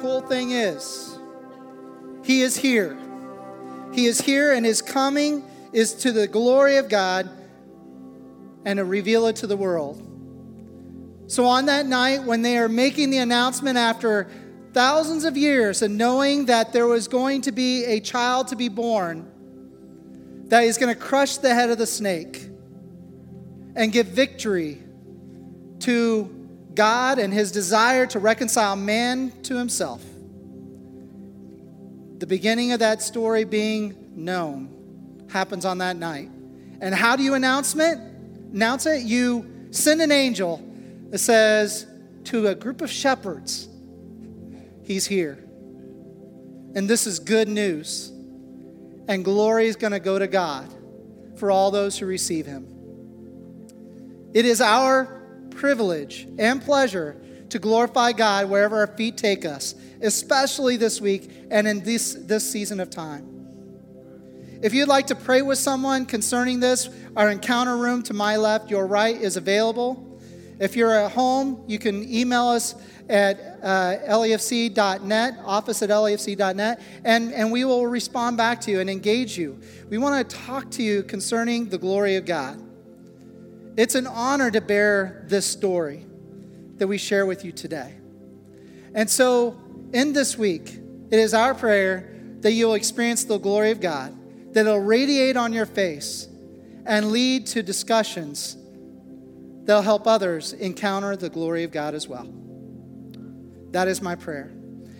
Cool 0.00 0.20
thing 0.22 0.50
is, 0.52 1.18
He 2.24 2.42
is 2.42 2.56
here. 2.56 2.98
He 3.92 4.06
is 4.06 4.20
here, 4.20 4.52
and 4.52 4.64
His 4.64 4.82
coming 4.82 5.44
is 5.72 5.94
to 5.94 6.12
the 6.12 6.26
glory 6.26 6.76
of 6.76 6.88
God 6.88 7.28
and 8.64 8.78
to 8.78 8.84
reveal 8.84 9.26
it 9.26 9.36
to 9.36 9.46
the 9.46 9.56
world. 9.56 10.04
So, 11.26 11.44
on 11.44 11.66
that 11.66 11.86
night, 11.86 12.22
when 12.24 12.42
they 12.42 12.58
are 12.58 12.68
making 12.68 13.10
the 13.10 13.18
announcement 13.18 13.76
after 13.76 14.28
thousands 14.72 15.24
of 15.24 15.36
years 15.36 15.82
and 15.82 15.98
knowing 15.98 16.46
that 16.46 16.72
there 16.72 16.86
was 16.86 17.08
going 17.08 17.42
to 17.42 17.52
be 17.52 17.84
a 17.84 18.00
child 18.00 18.48
to 18.48 18.56
be 18.56 18.68
born, 18.68 19.30
that 20.48 20.64
is 20.64 20.78
going 20.78 20.94
to 20.94 21.00
crush 21.00 21.36
the 21.38 21.54
head 21.54 21.70
of 21.70 21.78
the 21.78 21.86
snake 21.86 22.48
and 23.76 23.92
give 23.92 24.06
victory 24.06 24.82
to 25.80 26.37
God 26.78 27.18
and 27.18 27.34
his 27.34 27.50
desire 27.50 28.06
to 28.06 28.20
reconcile 28.20 28.76
man 28.76 29.32
to 29.42 29.56
himself. 29.56 30.00
The 32.18 32.26
beginning 32.26 32.70
of 32.70 32.78
that 32.78 33.02
story 33.02 33.42
being 33.42 33.96
known 34.14 35.26
happens 35.28 35.64
on 35.64 35.78
that 35.78 35.96
night. 35.96 36.30
And 36.80 36.94
how 36.94 37.16
do 37.16 37.24
you 37.24 37.34
announce 37.34 37.74
it? 37.74 37.98
Announce 37.98 38.86
it? 38.86 39.02
You 39.02 39.68
send 39.72 40.00
an 40.00 40.12
angel 40.12 40.62
that 41.10 41.18
says 41.18 41.84
to 42.26 42.46
a 42.46 42.54
group 42.54 42.80
of 42.80 42.88
shepherds, 42.92 43.68
He's 44.84 45.04
here. 45.04 45.36
And 46.76 46.88
this 46.88 47.08
is 47.08 47.18
good 47.18 47.48
news. 47.48 48.10
And 49.08 49.24
glory 49.24 49.66
is 49.66 49.74
going 49.74 49.94
to 49.94 49.98
go 50.00 50.16
to 50.16 50.28
God 50.28 50.72
for 51.40 51.50
all 51.50 51.72
those 51.72 51.98
who 51.98 52.06
receive 52.06 52.46
him. 52.46 52.68
It 54.32 54.44
is 54.44 54.60
our 54.60 55.17
privilege 55.58 56.28
and 56.38 56.62
pleasure 56.62 57.20
to 57.50 57.58
glorify 57.58 58.12
God 58.12 58.48
wherever 58.48 58.76
our 58.76 58.86
feet 58.86 59.16
take 59.16 59.44
us, 59.44 59.74
especially 60.00 60.76
this 60.76 61.00
week 61.00 61.30
and 61.50 61.66
in 61.66 61.80
this, 61.80 62.14
this 62.14 62.48
season 62.48 62.78
of 62.78 62.90
time. 62.90 63.26
If 64.62 64.72
you'd 64.72 64.88
like 64.88 65.08
to 65.08 65.14
pray 65.14 65.42
with 65.42 65.58
someone 65.58 66.06
concerning 66.06 66.60
this, 66.60 66.88
our 67.16 67.30
encounter 67.30 67.76
room 67.76 68.02
to 68.04 68.14
my 68.14 68.36
left, 68.36 68.70
your 68.70 68.86
right, 68.86 69.16
is 69.16 69.36
available. 69.36 70.20
If 70.60 70.76
you're 70.76 70.92
at 70.92 71.12
home, 71.12 71.64
you 71.66 71.78
can 71.78 72.08
email 72.12 72.48
us 72.48 72.74
at 73.08 73.58
uh, 73.62 73.96
lefc.net, 74.08 75.38
office 75.44 75.82
at 75.82 75.90
lefc.net, 75.90 76.80
and, 77.04 77.32
and 77.32 77.50
we 77.50 77.64
will 77.64 77.86
respond 77.86 78.36
back 78.36 78.60
to 78.62 78.70
you 78.70 78.80
and 78.80 78.90
engage 78.90 79.38
you. 79.38 79.60
We 79.88 79.98
want 79.98 80.28
to 80.28 80.36
talk 80.36 80.70
to 80.72 80.82
you 80.82 81.02
concerning 81.02 81.68
the 81.68 81.78
glory 81.78 82.16
of 82.16 82.26
God. 82.26 82.67
It's 83.78 83.94
an 83.94 84.08
honor 84.08 84.50
to 84.50 84.60
bear 84.60 85.22
this 85.28 85.46
story 85.46 86.04
that 86.78 86.88
we 86.88 86.98
share 86.98 87.24
with 87.26 87.44
you 87.44 87.52
today. 87.52 87.94
And 88.92 89.08
so, 89.08 89.56
in 89.92 90.12
this 90.12 90.36
week, 90.36 90.76
it 91.12 91.18
is 91.20 91.32
our 91.32 91.54
prayer 91.54 92.12
that 92.40 92.50
you'll 92.50 92.74
experience 92.74 93.22
the 93.22 93.38
glory 93.38 93.70
of 93.70 93.80
God, 93.80 94.16
that 94.52 94.66
it'll 94.66 94.80
radiate 94.80 95.36
on 95.36 95.52
your 95.52 95.64
face 95.64 96.26
and 96.86 97.12
lead 97.12 97.46
to 97.46 97.62
discussions 97.62 98.56
that'll 99.62 99.82
help 99.82 100.08
others 100.08 100.54
encounter 100.54 101.14
the 101.14 101.30
glory 101.30 101.62
of 101.62 101.70
God 101.70 101.94
as 101.94 102.08
well. 102.08 102.28
That 103.70 103.86
is 103.86 104.02
my 104.02 104.16
prayer. 104.16 104.50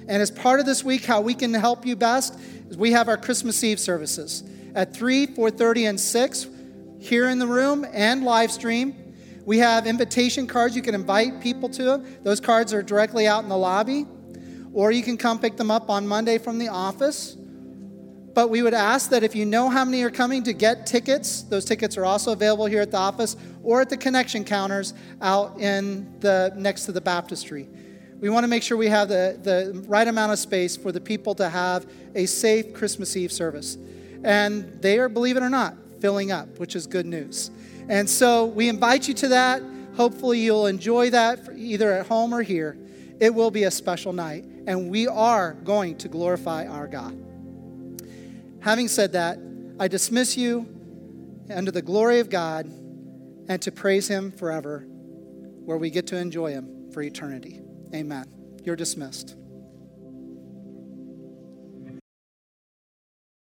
And 0.06 0.22
as 0.22 0.30
part 0.30 0.60
of 0.60 0.66
this 0.66 0.84
week, 0.84 1.04
how 1.04 1.20
we 1.20 1.34
can 1.34 1.52
help 1.52 1.84
you 1.84 1.96
best 1.96 2.38
is 2.68 2.76
we 2.76 2.92
have 2.92 3.08
our 3.08 3.16
Christmas 3.16 3.64
Eve 3.64 3.80
services 3.80 4.44
at 4.76 4.94
3, 4.94 5.26
4:30, 5.26 5.88
and 5.88 6.00
6 6.00 6.46
here 6.98 7.28
in 7.28 7.38
the 7.38 7.46
room 7.46 7.86
and 7.92 8.24
live 8.24 8.50
stream. 8.50 9.14
We 9.44 9.58
have 9.58 9.86
invitation 9.86 10.46
cards. 10.46 10.76
You 10.76 10.82
can 10.82 10.94
invite 10.94 11.40
people 11.40 11.68
to 11.70 11.82
them. 11.82 12.18
Those 12.22 12.40
cards 12.40 12.74
are 12.74 12.82
directly 12.82 13.26
out 13.26 13.42
in 13.42 13.48
the 13.48 13.56
lobby, 13.56 14.06
or 14.72 14.90
you 14.90 15.02
can 15.02 15.16
come 15.16 15.38
pick 15.38 15.56
them 15.56 15.70
up 15.70 15.88
on 15.88 16.06
Monday 16.06 16.38
from 16.38 16.58
the 16.58 16.68
office. 16.68 17.34
But 18.34 18.50
we 18.50 18.62
would 18.62 18.74
ask 18.74 19.10
that 19.10 19.24
if 19.24 19.34
you 19.34 19.46
know 19.46 19.68
how 19.68 19.84
many 19.84 20.02
are 20.02 20.10
coming 20.10 20.42
to 20.44 20.52
get 20.52 20.86
tickets, 20.86 21.42
those 21.42 21.64
tickets 21.64 21.96
are 21.96 22.04
also 22.04 22.32
available 22.32 22.66
here 22.66 22.82
at 22.82 22.90
the 22.90 22.98
office 22.98 23.36
or 23.62 23.80
at 23.80 23.90
the 23.90 23.96
connection 23.96 24.44
counters 24.44 24.94
out 25.20 25.58
in 25.58 26.20
the 26.20 26.52
next 26.56 26.84
to 26.84 26.92
the 26.92 27.00
baptistry. 27.00 27.68
We 28.20 28.30
want 28.30 28.44
to 28.44 28.48
make 28.48 28.62
sure 28.62 28.76
we 28.76 28.88
have 28.88 29.08
the, 29.08 29.38
the 29.42 29.82
right 29.88 30.06
amount 30.06 30.32
of 30.32 30.38
space 30.38 30.76
for 30.76 30.92
the 30.92 31.00
people 31.00 31.34
to 31.36 31.48
have 31.48 31.90
a 32.14 32.26
safe 32.26 32.74
Christmas 32.74 33.16
Eve 33.16 33.32
service. 33.32 33.78
And 34.22 34.82
they 34.82 34.98
are, 34.98 35.08
believe 35.08 35.36
it 35.36 35.42
or 35.42 35.50
not, 35.50 35.76
filling 36.00 36.32
up, 36.32 36.58
which 36.58 36.76
is 36.76 36.86
good 36.86 37.06
news. 37.06 37.50
And 37.88 38.08
so 38.08 38.46
we 38.46 38.68
invite 38.68 39.08
you 39.08 39.14
to 39.14 39.28
that. 39.28 39.62
Hopefully, 39.96 40.40
you'll 40.40 40.66
enjoy 40.66 41.10
that 41.10 41.40
either 41.56 41.92
at 41.92 42.06
home 42.06 42.32
or 42.32 42.42
here. 42.42 42.76
It 43.20 43.34
will 43.34 43.50
be 43.50 43.64
a 43.64 43.70
special 43.70 44.12
night, 44.12 44.44
and 44.66 44.90
we 44.90 45.08
are 45.08 45.54
going 45.64 45.96
to 45.98 46.08
glorify 46.08 46.66
our 46.66 46.86
God. 46.86 47.18
Having 48.60 48.88
said 48.88 49.12
that, 49.12 49.38
I 49.80 49.88
dismiss 49.88 50.36
you 50.36 50.66
under 51.52 51.70
the 51.70 51.82
glory 51.82 52.20
of 52.20 52.30
God 52.30 52.66
and 52.66 53.60
to 53.62 53.72
praise 53.72 54.06
Him 54.08 54.30
forever, 54.30 54.80
where 55.64 55.78
we 55.78 55.90
get 55.90 56.06
to 56.08 56.16
enjoy 56.16 56.52
Him 56.52 56.90
for 56.92 57.02
eternity. 57.02 57.60
Amen. 57.94 58.26
You're 58.64 58.76
dismissed. 58.76 59.34